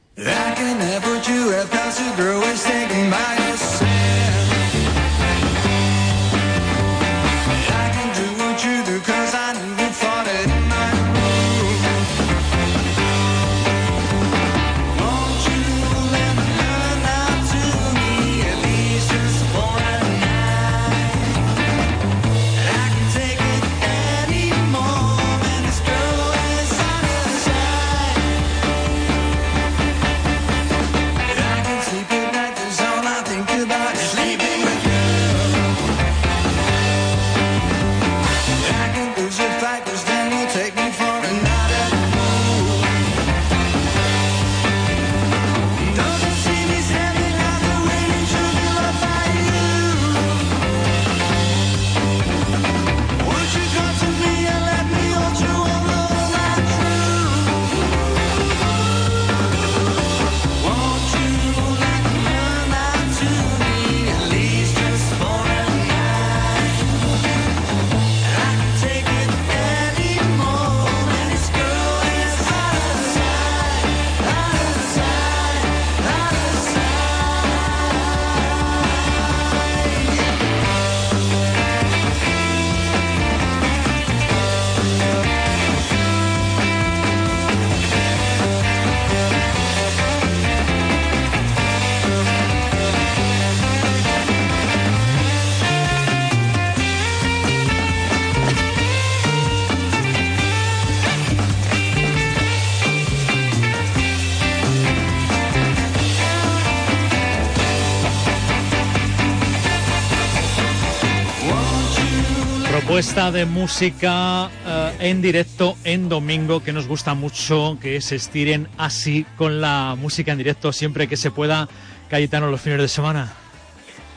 Propuesta 112.99 113.31
de 113.31 113.45
música 113.45 114.49
eh, 114.67 114.91
en 114.99 115.21
directo 115.21 115.77
en 115.85 116.09
domingo 116.09 116.61
que 116.61 116.73
nos 116.73 116.85
gusta 116.85 117.13
mucho 117.13 117.77
que 117.81 118.01
se 118.01 118.17
estiren 118.17 118.67
así 118.77 119.25
con 119.37 119.61
la 119.61 119.95
música 119.97 120.33
en 120.33 120.37
directo 120.37 120.73
siempre 120.73 121.07
que 121.07 121.15
se 121.15 121.31
pueda. 121.31 121.69
Cayetano 122.09 122.51
los 122.51 122.59
fines 122.59 122.77
de 122.79 122.89
semana. 122.89 123.31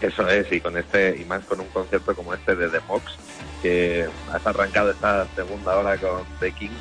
Eso 0.01 0.29
es, 0.29 0.51
y 0.51 0.59
con 0.59 0.77
este, 0.77 1.17
y 1.17 1.25
más 1.27 1.45
con 1.45 1.61
un 1.61 1.69
concierto 1.69 2.13
como 2.17 2.35
este 2.35 2.57
de 2.57 2.71
The 2.71 2.81
Mox, 2.89 3.05
que 3.63 4.09
has 4.33 4.45
arrancado 4.45 4.91
esta 4.91 5.29
segunda 5.37 5.77
hora 5.77 5.97
con 5.97 6.25
The 6.41 6.51
Kings, 6.51 6.75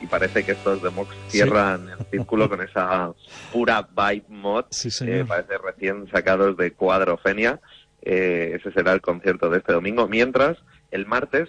y 0.00 0.06
parece 0.06 0.44
que 0.44 0.52
estos 0.52 0.80
The 0.80 0.90
Mox 0.90 1.12
cierran 1.26 1.88
el 1.88 2.06
círculo 2.08 2.48
con 2.48 2.62
esa 2.62 3.10
pura 3.52 3.82
vibe 3.82 4.26
mod, 4.28 4.66
señor. 4.70 5.16
que 5.16 5.24
parece 5.24 5.58
recién 5.58 6.08
sacados 6.12 6.56
de 6.56 6.70
Cuadrofenia. 6.70 7.58
Eh, 8.00 8.52
ese 8.54 8.70
será 8.70 8.92
el 8.92 9.00
concierto 9.00 9.50
de 9.50 9.58
este 9.58 9.72
domingo. 9.72 10.06
Mientras, 10.06 10.56
el 10.90 11.06
martes 11.06 11.48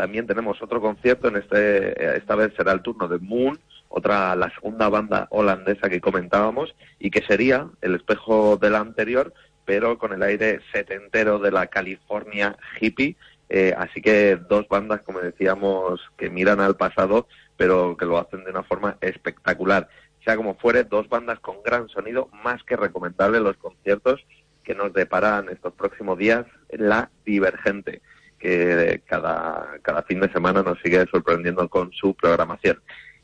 también 0.00 0.26
tenemos 0.26 0.62
otro 0.62 0.80
concierto, 0.80 1.28
en 1.28 1.36
este, 1.36 1.88
eh, 1.88 2.16
esta 2.16 2.34
vez 2.34 2.54
será 2.56 2.72
el 2.72 2.80
turno 2.80 3.06
de 3.06 3.18
Moon, 3.18 3.58
otra, 3.90 4.34
la 4.34 4.48
segunda 4.54 4.88
banda 4.88 5.26
holandesa 5.30 5.90
que 5.90 6.00
comentábamos, 6.00 6.74
y 6.98 7.10
que 7.10 7.20
sería 7.20 7.68
el 7.82 7.96
espejo 7.96 8.56
de 8.56 8.70
la 8.70 8.78
anterior, 8.78 9.34
pero 9.66 9.98
con 9.98 10.14
el 10.14 10.22
aire 10.22 10.60
setentero 10.72 11.38
de 11.38 11.50
la 11.50 11.66
California 11.66 12.56
hippie. 12.80 13.16
Eh, 13.50 13.74
así 13.76 14.00
que 14.00 14.36
dos 14.36 14.66
bandas, 14.68 15.02
como 15.02 15.20
decíamos, 15.20 16.00
que 16.16 16.30
miran 16.30 16.60
al 16.60 16.76
pasado, 16.76 17.26
pero 17.58 17.94
que 17.96 18.06
lo 18.06 18.16
hacen 18.16 18.42
de 18.44 18.52
una 18.52 18.62
forma 18.62 18.96
espectacular. 19.02 19.88
Sea 20.24 20.34
como 20.36 20.54
fuere, 20.54 20.84
dos 20.84 21.10
bandas 21.10 21.40
con 21.40 21.62
gran 21.62 21.90
sonido, 21.90 22.30
más 22.42 22.62
que 22.64 22.76
recomendable 22.76 23.38
los 23.40 23.58
conciertos 23.58 24.24
que 24.64 24.74
nos 24.74 24.94
deparan 24.94 25.50
estos 25.50 25.74
próximos 25.74 26.16
días 26.16 26.46
La 26.70 27.10
Divergente, 27.26 28.00
que 28.40 29.02
cada, 29.06 29.78
cada 29.82 30.02
fin 30.02 30.20
de 30.20 30.32
semana 30.32 30.62
nos 30.62 30.80
sigue 30.80 31.06
sorprendiendo 31.10 31.68
con 31.68 31.92
su 31.92 32.14
programación. 32.14 32.80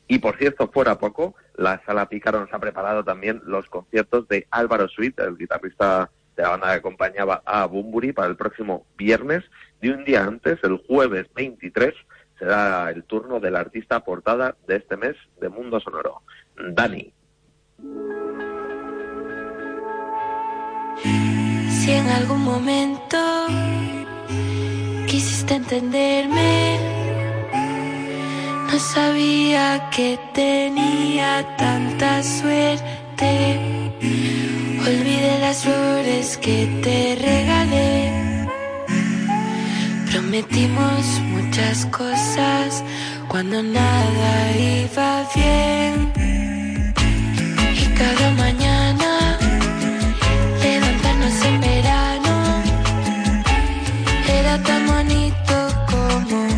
Y 0.07 0.19
por 0.19 0.37
cierto, 0.37 0.69
fuera 0.69 0.97
poco, 0.97 1.35
la 1.55 1.81
Sala 1.85 2.07
Pícaro 2.07 2.39
nos 2.39 2.53
ha 2.53 2.59
preparado 2.59 3.03
también 3.03 3.41
los 3.45 3.67
conciertos 3.67 4.27
de 4.29 4.47
Álvaro 4.51 4.87
Sweet, 4.87 5.19
el 5.19 5.37
guitarrista 5.37 6.09
de 6.37 6.43
la 6.43 6.49
banda 6.49 6.67
que 6.67 6.77
acompañaba 6.77 7.41
a 7.45 7.65
Bumburi, 7.65 8.13
para 8.13 8.29
el 8.29 8.37
próximo 8.37 8.85
viernes. 8.95 9.43
De 9.81 9.91
un 9.91 10.05
día 10.05 10.23
antes, 10.23 10.59
el 10.63 10.77
jueves 10.87 11.25
23, 11.35 11.93
será 12.39 12.89
el 12.91 13.03
turno 13.03 13.39
del 13.39 13.55
artista 13.55 13.99
portada 14.01 14.55
de 14.67 14.77
este 14.77 14.95
mes 14.95 15.15
de 15.41 15.49
Mundo 15.49 15.79
Sonoro, 15.79 16.21
Dani. 16.55 17.11
Si 21.69 21.91
en 21.91 22.07
algún 22.07 22.43
momento 22.43 23.17
quisiste 25.07 25.55
entenderme, 25.55 26.77
no 28.69 28.77
sabía 28.77 29.89
que 29.89 30.19
tenía 30.33 31.55
tanta 31.57 32.21
suerte. 32.21 33.31
Olvidé 34.89 35.39
las 35.39 35.63
flores 35.63 36.37
que 36.37 36.57
te 36.83 37.17
regalé. 37.29 38.47
Prometimos 40.11 41.03
muchas 41.35 41.85
cosas 41.85 42.83
cuando 43.29 43.63
nada 43.63 44.31
iba 44.57 45.25
bien. 45.35 45.93
Y 47.81 47.85
cada 48.01 48.31
mañana 48.43 49.37
levantarnos 50.61 51.45
en 51.45 51.61
verano 51.61 51.77
era 51.77 52.16
tan 54.63 54.87
bonito 54.87 55.55
como 55.89 56.56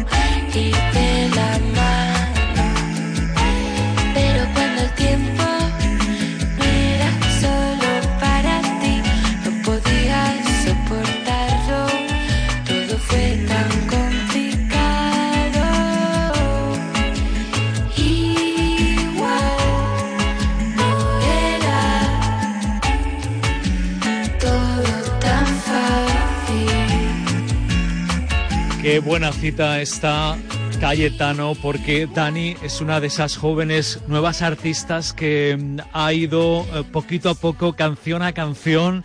Buena 29.06 29.32
cita 29.32 29.82
está 29.82 30.38
Cayetano, 30.80 31.54
porque 31.62 32.06
Dani 32.08 32.56
es 32.64 32.82
una 32.82 33.00
de 33.00 33.08
esas 33.08 33.38
jóvenes 33.38 34.02
nuevas 34.08 34.42
artistas 34.42 35.14
que 35.14 35.58
mm, 35.58 35.80
ha 35.94 36.14
ido 36.14 36.62
eh, 36.74 36.84
poquito 36.92 37.30
a 37.30 37.34
poco, 37.34 37.74
canción 37.74 38.22
a 38.22 38.34
canción, 38.34 39.04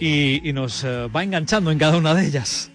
y, 0.00 0.52
nos 0.52 0.84
eh, 0.84 1.08
va 1.14 1.22
enganchando 1.22 1.70
en 1.70 1.78
cada 1.78 1.96
una 1.96 2.14
de 2.14 2.26
ellas. 2.26 2.70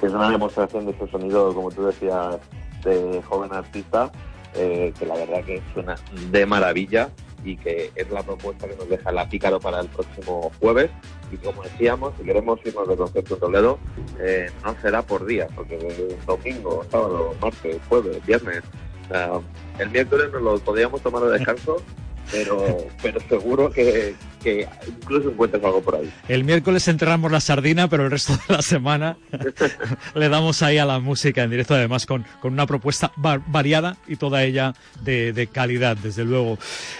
Es 0.00 0.12
una 0.12 0.30
demostración 0.30 0.86
de 0.86 0.92
ese 0.92 1.08
sonido, 1.08 1.52
como 1.52 1.70
tú 1.70 1.86
decías, 1.86 2.36
de 2.84 3.20
joven 3.28 3.52
artista, 3.52 4.10
eh, 4.54 4.92
que 4.98 5.06
la 5.06 5.14
verdad 5.14 5.44
que 5.44 5.60
suena 5.74 5.96
de 6.30 6.46
maravilla 6.46 7.10
y 7.44 7.56
que 7.56 7.90
es 7.94 8.10
la 8.10 8.22
propuesta 8.22 8.68
que 8.68 8.76
nos 8.76 8.88
deja 8.88 9.12
la 9.12 9.28
Pícaro 9.28 9.60
para 9.60 9.80
el 9.80 9.88
próximo 9.88 10.50
jueves. 10.60 10.90
Y 11.30 11.36
como 11.36 11.62
decíamos, 11.62 12.14
si 12.18 12.24
queremos 12.24 12.60
irnos 12.64 12.88
de 12.88 12.96
concierto 12.96 13.34
en 13.34 13.40
Toledo, 13.40 13.78
eh, 14.20 14.50
no 14.64 14.74
será 14.80 15.02
por 15.02 15.26
día, 15.26 15.46
porque 15.54 15.78
domingo, 16.26 16.84
sábado, 16.90 17.34
martes, 17.40 17.78
jueves, 17.88 18.24
viernes, 18.26 18.62
el 19.78 19.90
miércoles 19.90 20.30
nos 20.32 20.42
lo 20.42 20.58
podíamos 20.58 21.00
tomar 21.00 21.22
de 21.22 21.38
descanso 21.38 21.82
pero, 22.30 22.86
pero 23.02 23.20
seguro 23.28 23.70
que, 23.70 24.14
que 24.42 24.68
incluso 24.86 25.30
encuentres 25.30 25.62
algo 25.64 25.80
por 25.82 25.96
ahí. 25.96 26.10
El 26.28 26.44
miércoles 26.44 26.86
enterramos 26.88 27.30
la 27.32 27.40
sardina, 27.40 27.88
pero 27.88 28.04
el 28.04 28.10
resto 28.10 28.34
de 28.48 28.54
la 28.56 28.62
semana 28.62 29.16
le 30.14 30.28
damos 30.28 30.62
ahí 30.62 30.78
a 30.78 30.84
la 30.84 30.98
música 30.98 31.42
en 31.42 31.50
directo, 31.50 31.74
además 31.74 32.06
con, 32.06 32.24
con 32.40 32.52
una 32.52 32.66
propuesta 32.66 33.12
va- 33.24 33.42
variada 33.46 33.96
y 34.06 34.16
toda 34.16 34.42
ella 34.44 34.74
de, 35.02 35.32
de 35.32 35.46
calidad, 35.46 35.96
desde 35.96 36.24
luego. 36.24 36.58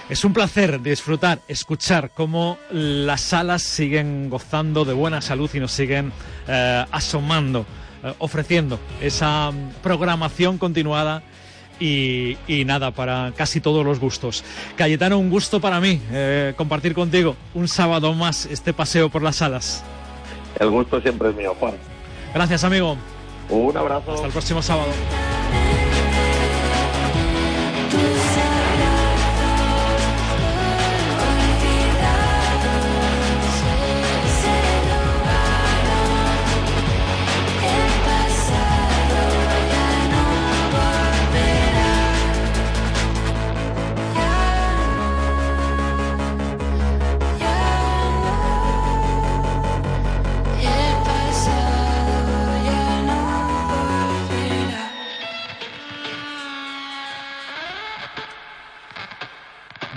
Es 0.09 0.25
un 0.25 0.33
placer 0.33 0.81
disfrutar, 0.83 1.41
escuchar 1.49 2.11
cómo 2.15 2.59
las 2.71 3.21
salas 3.21 3.63
siguen 3.63 4.31
gozando 4.31 4.85
de 4.85 4.93
buena 4.95 5.21
salud 5.21 5.51
y 5.55 5.61
nos 5.61 5.73
siguen 5.73 6.13
eh, 6.47 6.85
asomando, 6.91 7.67
eh, 8.03 8.15
ofreciendo 8.19 8.79
esa 9.01 9.51
mm, 9.51 9.83
programación 9.83 10.59
continuada 10.59 11.23
y, 11.81 12.37
y 12.47 12.65
nada, 12.65 12.91
para 12.91 13.33
casi 13.37 13.61
todos 13.61 13.85
los 13.85 14.01
gustos. 14.01 14.45
Cayetano, 14.77 15.19
un 15.19 15.31
gusto 15.31 15.61
para 15.61 15.81
mí 15.81 16.01
eh, 16.13 16.55
compartir 16.57 16.95
contigo 16.95 17.37
un 17.55 17.69
sábado 17.69 18.13
más 18.15 18.47
este 18.47 18.73
paseo 18.73 19.09
por 19.09 19.23
las 19.23 19.37
salas. 19.37 19.85
El 20.59 20.71
gusto 20.71 21.01
siempre 21.01 21.31
es 21.31 21.37
mío, 21.37 21.55
Juan. 21.59 21.75
Gracias, 22.35 22.65
amigo. 22.65 22.97
Un 23.49 23.77
abrazo. 23.77 24.13
Hasta 24.13 24.27
el 24.27 24.33
próximo 24.33 24.63
sábado. 24.63 24.91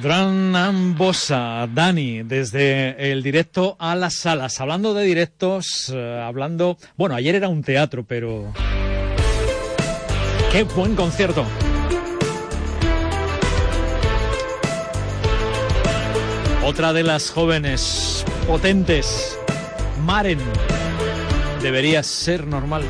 Gran 0.02 0.56
Ambosa, 0.56 1.68
Dani, 1.72 2.24
desde 2.24 3.12
el 3.12 3.22
directo 3.22 3.76
a 3.78 3.96
las 3.96 4.16
salas. 4.16 4.60
Hablando 4.60 4.96
de 4.96 5.04
directos, 5.04 5.92
eh, 5.94 6.24
hablando... 6.26 6.78
Bueno, 6.98 7.14
ayer 7.14 7.36
era 7.36 7.50
un 7.50 7.62
teatro, 7.62 8.04
pero... 8.04 8.52
¡Qué 10.52 10.64
buen 10.64 10.96
concierto! 10.96 11.46
Otra 16.66 16.94
de 16.94 17.04
las 17.04 17.30
jóvenes 17.30 18.26
potentes, 18.48 19.38
Maren, 20.04 20.40
debería 21.62 22.02
ser 22.02 22.48
normal. 22.48 22.84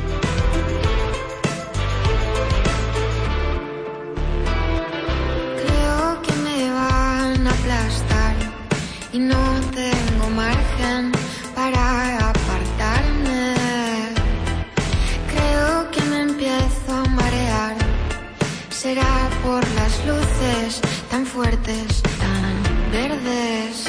Fuertes, 21.32 22.02
tan 22.20 22.92
verdes. 22.92 23.86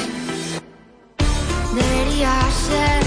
Debería 1.74 2.32
ser 2.66 3.03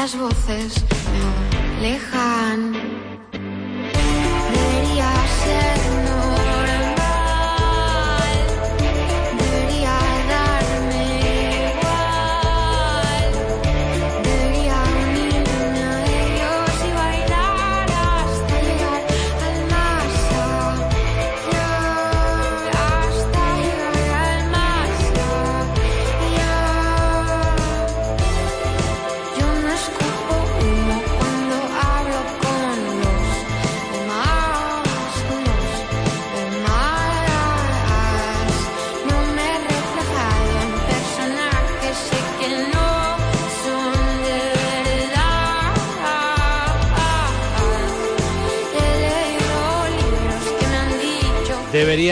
Las 0.00 0.16
voces 0.16 0.82
me 1.12 1.76
alejan. 1.76 3.09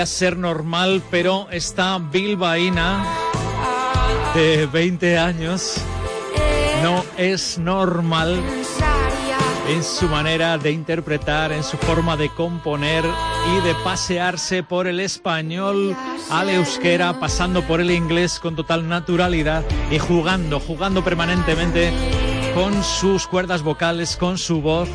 Ser 0.07 0.39
normal, 0.39 1.03
pero 1.11 1.49
esta 1.51 1.99
bilbaína 1.99 3.05
de 4.35 4.67
20 4.67 5.19
años 5.19 5.75
no 6.83 7.05
es 7.17 7.59
normal 7.59 8.41
en 9.69 9.85
su 9.85 10.09
manera 10.09 10.57
de 10.57 10.71
interpretar, 10.71 11.53
en 11.53 11.63
su 11.63 11.77
forma 11.77 12.17
de 12.17 12.31
componer 12.31 13.05
y 13.05 13.67
de 13.67 13.75
pasearse 13.85 14.63
por 14.63 14.87
el 14.87 15.01
español 15.01 15.97
al 16.31 16.49
euskera, 16.49 17.19
pasando 17.19 17.63
por 17.63 17.81
el 17.81 17.91
inglés 17.91 18.39
con 18.39 18.57
total 18.57 18.89
naturalidad 18.89 19.65
y 19.91 19.99
jugando, 19.99 20.61
jugando 20.61 21.05
permanentemente 21.05 21.93
con 22.55 22.83
sus 22.83 23.27
cuerdas 23.27 23.63
vocales, 23.63 24.17
con 24.17 24.39
su 24.39 24.63
voz, 24.63 24.89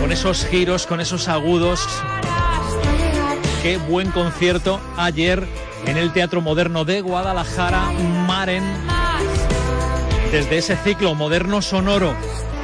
con 0.00 0.10
esos 0.12 0.46
giros, 0.46 0.86
con 0.86 1.00
esos 1.00 1.28
agudos. 1.28 1.86
Qué 3.62 3.76
buen 3.76 4.10
concierto 4.10 4.80
ayer 4.96 5.46
en 5.86 5.96
el 5.96 6.12
Teatro 6.12 6.40
Moderno 6.40 6.84
de 6.84 7.00
Guadalajara, 7.00 7.92
Maren, 8.26 8.64
desde 10.32 10.58
ese 10.58 10.76
ciclo 10.76 11.14
moderno 11.14 11.62
sonoro 11.62 12.12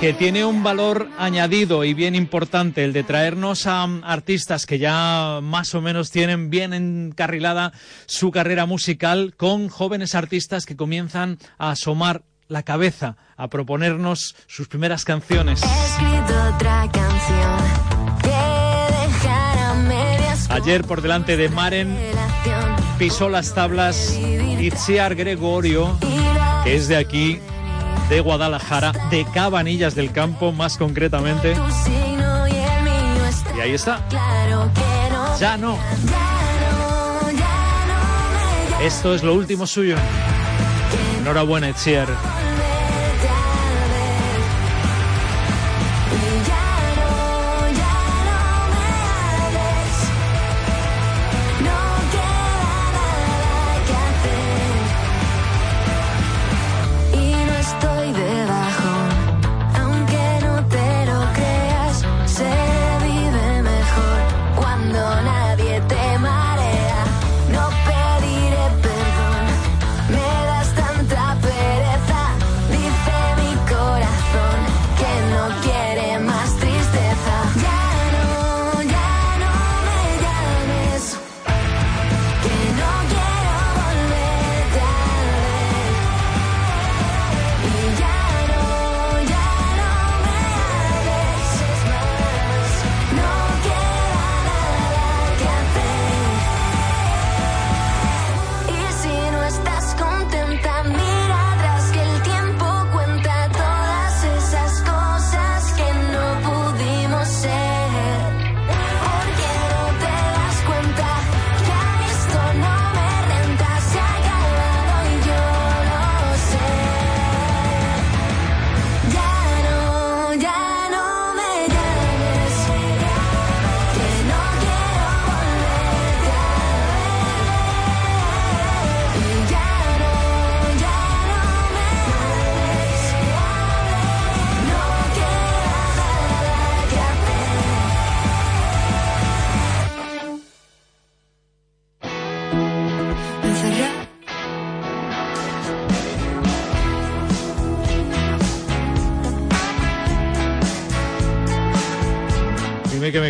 que 0.00 0.12
tiene 0.12 0.44
un 0.44 0.64
valor 0.64 1.08
añadido 1.16 1.84
y 1.84 1.94
bien 1.94 2.16
importante, 2.16 2.82
el 2.82 2.92
de 2.92 3.04
traernos 3.04 3.68
a 3.68 3.84
artistas 4.02 4.66
que 4.66 4.80
ya 4.80 5.38
más 5.40 5.72
o 5.76 5.80
menos 5.80 6.10
tienen 6.10 6.50
bien 6.50 6.72
encarrilada 6.72 7.72
su 8.06 8.32
carrera 8.32 8.66
musical 8.66 9.34
con 9.36 9.68
jóvenes 9.68 10.16
artistas 10.16 10.66
que 10.66 10.74
comienzan 10.74 11.38
a 11.58 11.70
asomar 11.70 12.22
la 12.48 12.64
cabeza, 12.64 13.16
a 13.36 13.46
proponernos 13.46 14.34
sus 14.48 14.66
primeras 14.66 15.04
canciones. 15.04 15.62
escrito 15.62 16.56
otra 16.56 16.90
canción 16.90 17.87
Ayer 20.60 20.82
por 20.82 21.02
delante 21.02 21.36
de 21.36 21.48
Maren 21.48 21.96
pisó 22.98 23.28
las 23.28 23.54
tablas 23.54 24.18
Itziar 24.58 25.14
Gregorio, 25.14 25.96
que 26.64 26.74
es 26.74 26.88
de 26.88 26.96
aquí, 26.96 27.38
de 28.08 28.18
Guadalajara, 28.18 28.90
de 29.08 29.24
Cabanillas 29.32 29.94
del 29.94 30.10
Campo 30.10 30.50
más 30.50 30.76
concretamente. 30.76 31.54
Y 33.56 33.60
ahí 33.60 33.72
está. 33.72 34.04
Ya 35.38 35.56
no. 35.56 35.78
Esto 38.82 39.14
es 39.14 39.22
lo 39.22 39.34
último 39.34 39.64
suyo. 39.64 39.94
Enhorabuena, 41.20 41.68
Itziar. 41.68 42.08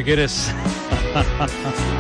Figueres. 0.09 0.55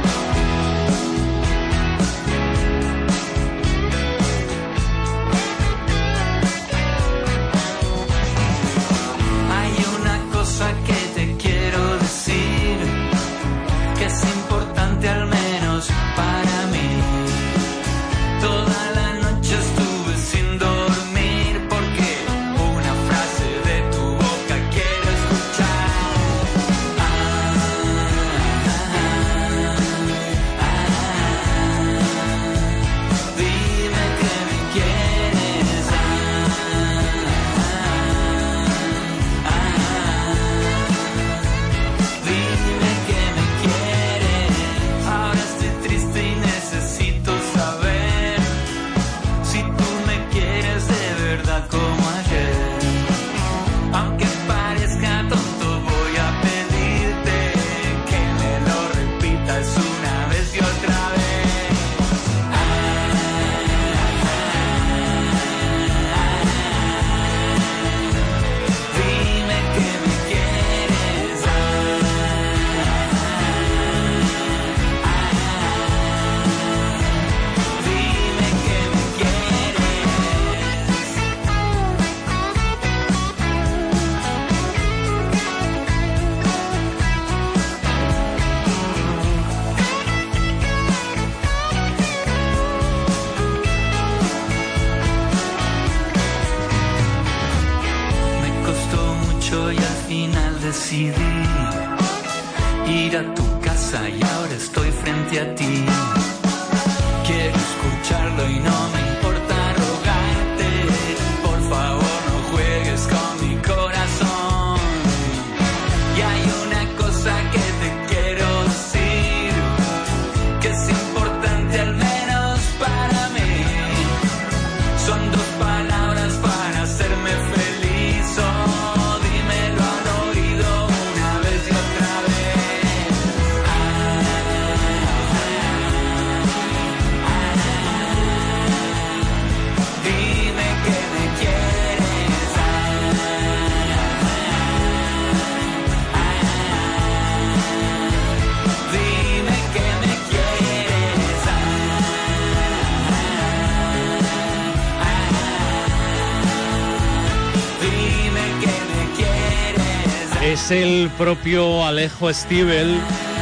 es 160.68 160.82
el 160.82 161.10
propio 161.16 161.86
Alejo 161.86 162.32
Stivel 162.32 163.00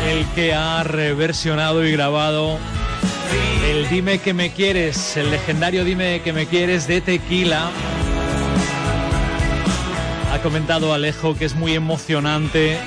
el 0.08 0.24
que 0.34 0.52
ha 0.54 0.84
reversionado 0.84 1.84
y 1.84 1.90
grabado 1.90 2.58
el 3.68 3.88
Dime 3.88 4.18
que 4.18 4.34
me 4.34 4.52
quieres, 4.52 5.16
el 5.16 5.30
legendario 5.30 5.84
Dime 5.84 6.20
que 6.22 6.32
me 6.32 6.46
quieres 6.46 6.86
de 6.86 7.00
Tequila. 7.00 7.70
Ha 10.32 10.38
comentado 10.42 10.92
Alejo 10.92 11.34
que 11.36 11.46
es 11.46 11.54
muy 11.54 11.74
emocionante 11.74 12.78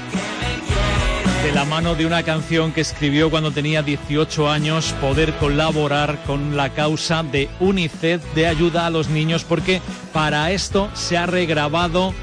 de 1.44 1.52
la 1.54 1.66
mano 1.66 1.96
de 1.96 2.06
una 2.06 2.24
canción 2.24 2.72
que 2.72 2.82
escribió 2.82 3.30
cuando 3.30 3.52
tenía 3.52 3.82
18 3.82 4.50
años, 4.50 4.94
poder 5.02 5.34
colaborar 5.34 6.22
con 6.26 6.56
la 6.56 6.70
causa 6.70 7.24
de 7.24 7.50
UNICEF 7.60 8.22
de 8.36 8.48
ayuda 8.48 8.86
a 8.86 8.90
los 8.90 9.10
niños, 9.10 9.44
porque 9.44 9.82
para 10.14 10.52
esto 10.52 10.90
se 10.94 11.18
ha 11.18 11.26
regrabado 11.26 12.14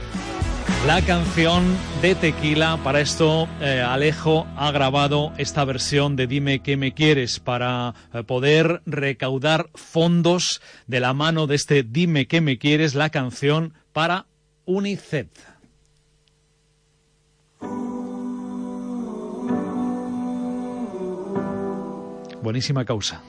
la 0.86 1.02
canción 1.02 1.64
de 2.00 2.14
Tequila. 2.14 2.78
Para 2.84 3.00
esto, 3.00 3.48
eh, 3.60 3.80
Alejo 3.80 4.46
ha 4.56 4.70
grabado 4.70 5.32
esta 5.36 5.64
versión 5.64 6.16
de 6.16 6.26
Dime 6.26 6.60
que 6.60 6.76
me 6.76 6.92
quieres 6.92 7.40
para 7.40 7.94
eh, 8.14 8.22
poder 8.22 8.82
recaudar 8.86 9.68
fondos 9.74 10.60
de 10.86 11.00
la 11.00 11.12
mano 11.12 11.46
de 11.46 11.56
este 11.56 11.82
Dime 11.82 12.26
que 12.26 12.40
me 12.40 12.58
quieres, 12.58 12.94
la 12.94 13.10
canción 13.10 13.74
para 13.92 14.26
UNICEF. 14.64 15.28
Buenísima 22.42 22.84
causa. 22.84 23.22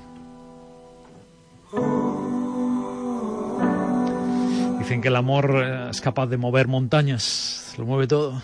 Dicen 4.88 5.02
que 5.02 5.10
el 5.10 5.18
amor 5.18 5.52
eh, 5.66 5.90
es 5.90 6.00
capaz 6.00 6.28
de 6.28 6.38
mover 6.38 6.70
montañas, 6.70 7.74
lo 7.78 7.86
mueve 7.86 8.08
todo. 8.08 8.42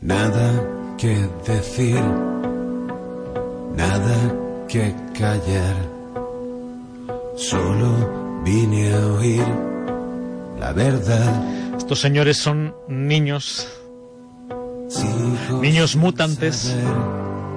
Nada 0.00 0.64
que 0.96 1.28
decir, 1.46 2.00
nada 3.76 4.34
que 4.68 4.94
callar. 5.12 5.76
Solo 7.36 8.40
vine 8.42 8.94
a 8.94 9.06
oír 9.18 9.44
la 10.58 10.72
verdad. 10.72 11.44
Estos 11.76 12.00
señores 12.00 12.38
son 12.38 12.74
niños, 12.88 13.68
Sigo 14.88 15.60
niños 15.60 15.94
mutantes, 15.94 16.74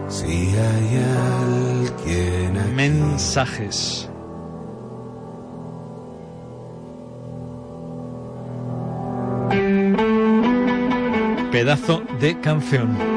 Si 0.10 0.26
hay 0.26 1.04
alguien 1.88 2.58
aquí. 2.58 2.74
mensajes. 2.76 4.10
Pedazo 11.52 12.04
de 12.20 12.40
canción. 12.40 13.09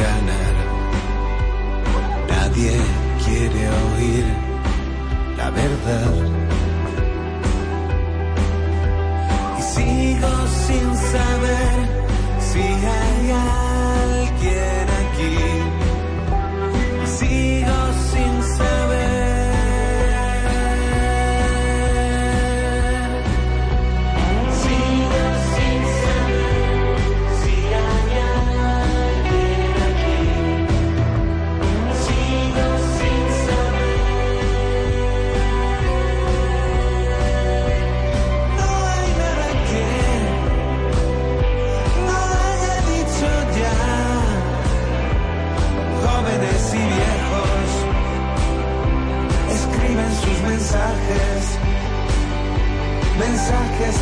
Ganar. 0.00 0.54
Nadie 2.28 2.76
quiere 3.24 3.62
oír 3.68 4.26
la 5.36 5.50
verdad. 5.50 6.14
Y 9.58 9.62
sigo 9.62 10.32
sin 10.66 10.96
saber 10.96 11.76
si 12.48 12.62
hay 12.62 13.65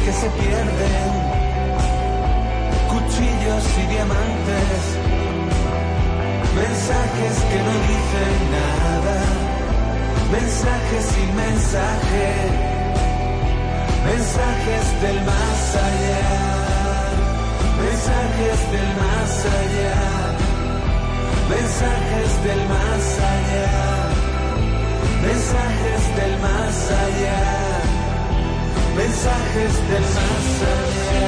que 0.04 0.12
se 0.12 0.28
pierden, 0.28 1.12
cuchillos 2.92 3.64
y 3.78 3.86
diamantes, 3.94 4.82
mensajes 6.60 7.34
que 7.48 7.58
no 7.66 7.74
dicen 7.88 8.36
nada, 8.58 9.18
mensajes 10.30 11.04
sin 11.14 11.30
mensaje, 11.44 12.26
mensajes 14.04 14.84
del 15.00 15.18
más 15.24 15.60
allá, 15.88 16.32
mensajes 17.80 18.58
del 18.74 18.90
más 19.04 19.32
allá, 19.58 20.02
mensajes 21.48 22.30
del 22.44 22.62
más 22.74 23.04
allá, 23.32 23.72
mensajes 25.22 26.02
del 26.18 26.34
más 26.40 26.90
allá 26.90 27.73
mensajes 28.96 29.72
del 29.90 30.02
más 30.02 30.62
allá. 30.62 31.24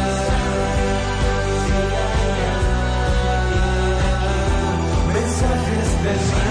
Mensajes 5.12 6.02
del 6.02 6.16
más 6.16 6.40
allá. 6.40 6.45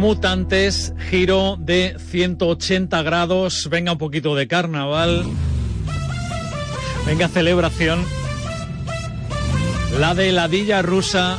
Mutantes, 0.00 0.94
giro 1.10 1.56
de 1.60 1.94
180 1.98 3.02
grados. 3.02 3.68
Venga 3.70 3.92
un 3.92 3.98
poquito 3.98 4.34
de 4.34 4.48
carnaval. 4.48 5.26
Venga 7.06 7.28
celebración. 7.28 8.02
La 9.98 10.14
de 10.14 10.30
heladilla 10.30 10.80
rusa. 10.80 11.38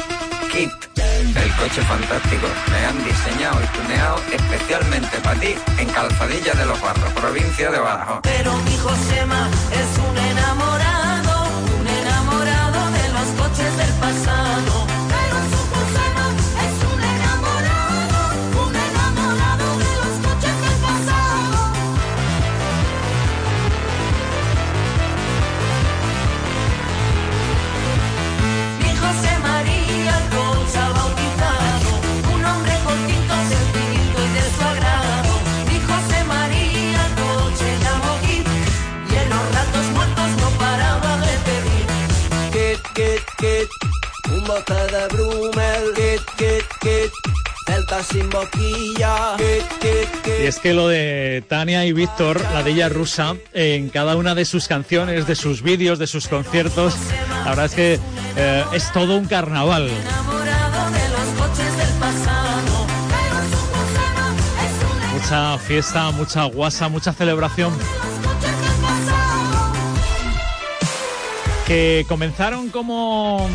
Coche 1.61 1.83
fantástico. 1.83 2.47
Me 2.71 2.85
han 2.87 2.97
diseñado 3.03 3.59
y 3.61 3.77
tuneado 3.77 4.19
especialmente 4.31 5.15
para 5.19 5.39
ti 5.39 5.55
en 5.77 5.87
Calzadilla 5.89 6.53
de 6.55 6.65
los 6.65 6.81
Barros, 6.81 7.13
provincia 7.13 7.69
de 7.69 7.77
Badajoz. 7.77 8.21
Pero 8.23 8.57
mi 8.63 8.75
Josema 8.77 9.47
es 9.71 9.99
un 9.99 10.17
enamorado, 10.17 10.70
un 44.51 44.57
bote 44.57 44.73
de 44.73 45.07
Brumel. 45.07 45.93
Kit, 45.95 46.21
kit, 46.37 46.65
kit, 46.81 47.11
celta 47.65 48.03
sin 48.03 48.29
boquilla. 48.29 49.35
Kit, 49.37 49.67
kit, 49.79 50.21
kit. 50.23 50.39
Y 50.43 50.45
es 50.45 50.59
que 50.59 50.73
lo 50.73 50.87
de 50.87 51.43
Tania 51.47 51.85
y 51.85 51.93
Víctor, 51.93 52.41
la 52.53 52.63
de 52.63 52.71
ella 52.71 52.89
rusa, 52.89 53.35
en 53.53 53.89
cada 53.89 54.15
una 54.15 54.35
de 54.35 54.45
sus 54.45 54.67
canciones, 54.67 55.27
de 55.27 55.35
sus 55.35 55.61
vídeos, 55.61 55.99
de 55.99 56.07
sus 56.07 56.27
conciertos, 56.27 56.95
la 57.43 57.49
verdad 57.49 57.65
es 57.65 57.73
que 57.73 57.99
eh, 58.37 58.65
es 58.73 58.91
todo 58.91 59.17
un 59.17 59.25
carnaval. 59.25 59.89
Mucha 65.13 65.57
fiesta, 65.59 66.11
mucha 66.11 66.43
guasa, 66.45 66.89
mucha 66.89 67.13
celebración. 67.13 67.73
Que 71.67 72.05
comenzaron 72.09 72.69
como, 72.69 73.47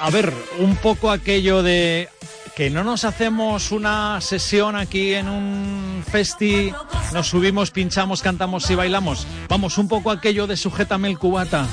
a 0.00 0.10
ver, 0.10 0.32
un 0.58 0.76
poco 0.76 1.10
aquello 1.10 1.62
de 1.62 2.08
que 2.54 2.70
no 2.70 2.84
nos 2.84 3.04
hacemos 3.04 3.72
una 3.72 4.20
sesión 4.20 4.76
aquí 4.76 5.14
en 5.14 5.28
un 5.28 6.04
festi, 6.08 6.72
nos 7.12 7.28
subimos, 7.28 7.70
pinchamos, 7.70 8.22
cantamos 8.22 8.70
y 8.70 8.74
bailamos. 8.74 9.26
Vamos, 9.48 9.78
un 9.78 9.88
poco 9.88 10.10
aquello 10.10 10.46
de 10.46 10.56
sujétame 10.56 11.08
el 11.08 11.18
cubata. 11.18 11.66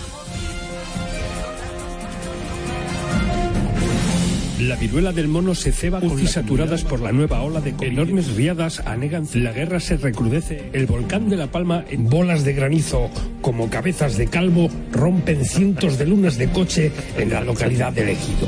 La 4.61 4.75
viruela 4.75 5.11
del 5.11 5.27
mono 5.27 5.55
se 5.55 5.71
ceba 5.71 5.99
con 5.99 6.27
saturadas 6.27 6.83
por 6.83 6.99
la 6.99 7.11
nueva 7.11 7.41
ola 7.41 7.61
de 7.61 7.73
enormes 7.81 8.35
riadas 8.35 8.79
anegan. 8.85 9.27
La 9.33 9.51
guerra 9.51 9.79
se 9.79 9.97
recrudece. 9.97 10.69
El 10.73 10.85
volcán 10.85 11.29
de 11.29 11.35
La 11.35 11.47
Palma 11.47 11.83
en 11.89 12.07
bolas 12.07 12.43
de 12.43 12.53
granizo 12.53 13.09
como 13.41 13.71
cabezas 13.71 14.17
de 14.17 14.27
calvo 14.27 14.69
rompen 14.91 15.45
cientos 15.45 15.97
de 15.97 16.05
lunas 16.05 16.37
de 16.37 16.51
coche 16.51 16.91
en 17.17 17.31
la 17.31 17.41
localidad 17.41 17.91
de 17.91 18.11
Ejido. 18.11 18.47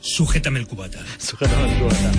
Sujétame 0.00 0.58
el 0.58 0.66
cubata. 0.66 0.98
Sujétame 1.18 1.72
el 1.72 1.78
cubata. 1.78 2.10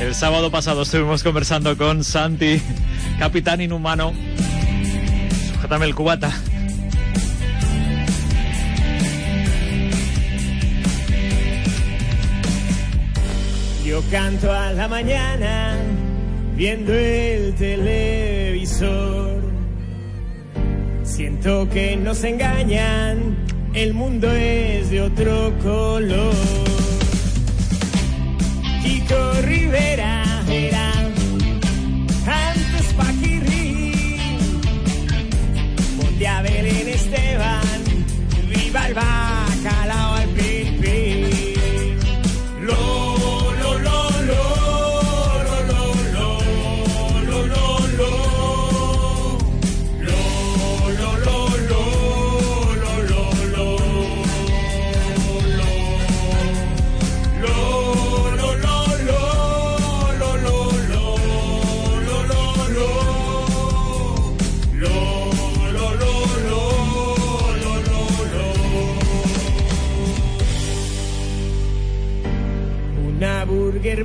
El 0.00 0.14
sábado 0.14 0.50
pasado 0.50 0.82
estuvimos 0.82 1.22
conversando 1.22 1.76
con 1.76 2.02
Santi, 2.02 2.62
capitán 3.18 3.60
inhumano. 3.60 4.14
Sujétame 5.52 5.84
el 5.84 5.94
cubata. 5.94 6.32
Yo 13.86 14.02
canto 14.10 14.52
a 14.52 14.72
la 14.72 14.88
mañana 14.88 15.76
viendo 16.56 16.92
el 16.92 17.54
televisor. 17.54 19.40
Siento 21.04 21.68
que 21.70 21.96
nos 21.96 22.24
engañan, 22.24 23.36
el 23.74 23.94
mundo 23.94 24.28
es 24.32 24.90
de 24.90 25.02
otro 25.02 25.56
color. 25.62 26.34
Kiko 28.82 29.32
Rivera 29.42 30.24
era 30.50 30.92
antes 32.26 32.92
Paquirri, 32.96 34.18
Ponte 35.96 36.26
a 36.26 36.42
Belén 36.42 36.88
Esteban, 36.88 37.84
viva 38.52 38.88
el 38.88 38.94
bacalao 38.94 39.35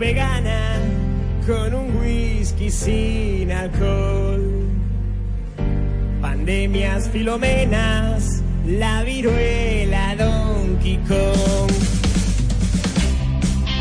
vegana 0.02 0.80
con 1.46 1.76
un 1.76 1.96
whisky 1.98 2.72
sin 2.72 3.52
alcohol. 3.52 4.42
Pandemias 6.20 7.08
filomenas, 7.10 8.42
la 8.66 9.04
viruela 9.04 10.16
Donkey 10.16 10.98
Kong. 11.08 11.72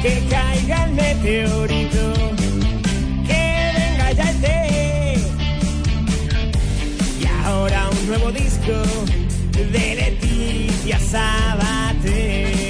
Que 0.03 0.23
caiga 0.29 0.85
el 0.85 0.93
meteorito, 0.93 2.12
que 3.27 3.45
venga 3.79 4.12
ya 4.12 4.31
el 4.31 4.41
té. 4.43 5.14
Y 7.23 7.27
ahora 7.45 7.89
un 7.89 8.07
nuevo 8.07 8.31
disco 8.31 8.77
de 9.73 9.95
Leticia 9.95 10.99
Sabater. 10.99 12.70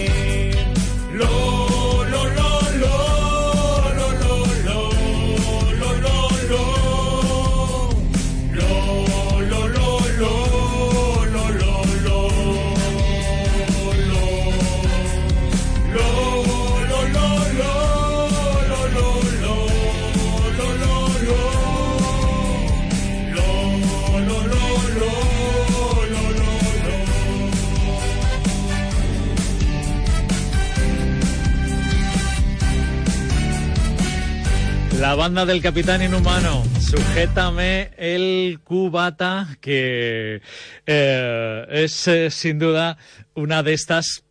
Banda 35.30 35.46
del 35.46 35.62
Capitán 35.62 36.02
Inhumano, 36.02 36.64
sujétame 36.80 37.92
el 37.96 38.58
cubata, 38.64 39.46
que 39.60 40.42
eh, 40.86 41.66
es 41.70 42.08
eh, 42.08 42.32
sin 42.32 42.58
duda 42.58 42.98
una 43.34 43.62
de 43.62 43.72
estas 43.72 44.24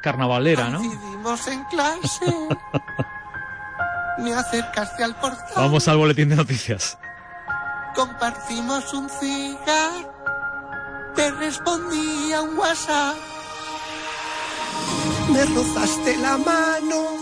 carnavalera, 0.00 0.68
¿no? 0.68 0.80
En 0.80 1.64
clase. 1.64 2.32
Me 4.18 4.32
acercaste 4.32 5.02
al 5.02 5.16
portal. 5.16 5.52
Vamos 5.56 5.88
al 5.88 5.96
boletín 5.96 6.28
de 6.28 6.36
noticias. 6.36 6.96
Compartimos 7.96 8.94
un 8.94 9.10
cigar. 9.10 9.90
Te 11.16 11.32
respondí 11.32 12.32
a 12.32 12.42
un 12.42 12.56
WhatsApp. 12.56 13.16
Me 15.32 15.44
rozaste 15.46 16.16
la 16.18 16.38
mano. 16.38 17.21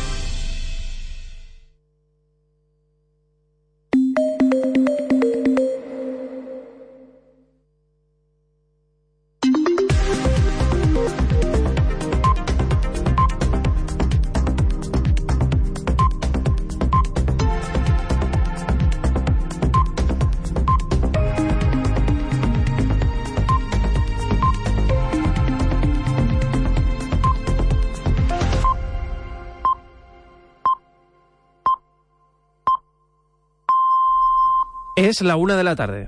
Es 35.11 35.19
la 35.19 35.35
una 35.35 35.57
de 35.57 35.65
la 35.65 35.75
tarde. 35.75 36.07